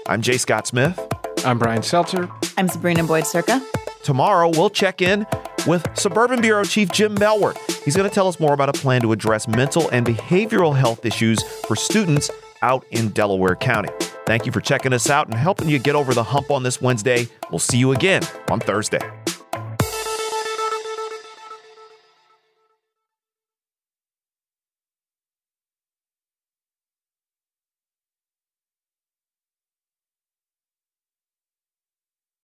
I'm 0.06 0.22
Jay 0.22 0.38
Scott 0.38 0.66
Smith. 0.66 0.98
I'm 1.44 1.58
Brian 1.58 1.82
Seltzer. 1.82 2.28
I'm 2.56 2.68
Sabrina 2.68 3.04
Boyd 3.04 3.24
Surka. 3.24 3.62
Tomorrow, 4.04 4.50
we'll 4.50 4.70
check 4.70 5.00
in 5.00 5.26
with 5.66 5.86
Suburban 5.94 6.42
Bureau 6.42 6.62
Chief 6.62 6.90
Jim 6.92 7.16
Melwert. 7.16 7.56
He's 7.84 7.96
going 7.96 8.08
to 8.08 8.14
tell 8.14 8.28
us 8.28 8.38
more 8.38 8.52
about 8.52 8.68
a 8.68 8.72
plan 8.72 9.00
to 9.00 9.12
address 9.12 9.48
mental 9.48 9.88
and 9.90 10.06
behavioral 10.06 10.76
health 10.76 11.06
issues 11.06 11.42
for 11.66 11.74
students 11.74 12.30
out 12.60 12.84
in 12.90 13.08
Delaware 13.08 13.56
County. 13.56 13.88
Thank 14.26 14.44
you 14.44 14.52
for 14.52 14.60
checking 14.60 14.92
us 14.92 15.08
out 15.08 15.26
and 15.26 15.34
helping 15.34 15.68
you 15.68 15.78
get 15.78 15.94
over 15.94 16.12
the 16.12 16.22
hump 16.22 16.50
on 16.50 16.62
this 16.62 16.82
Wednesday. 16.82 17.28
We'll 17.50 17.58
see 17.58 17.78
you 17.78 17.92
again 17.92 18.22
on 18.50 18.60
Thursday. 18.60 19.23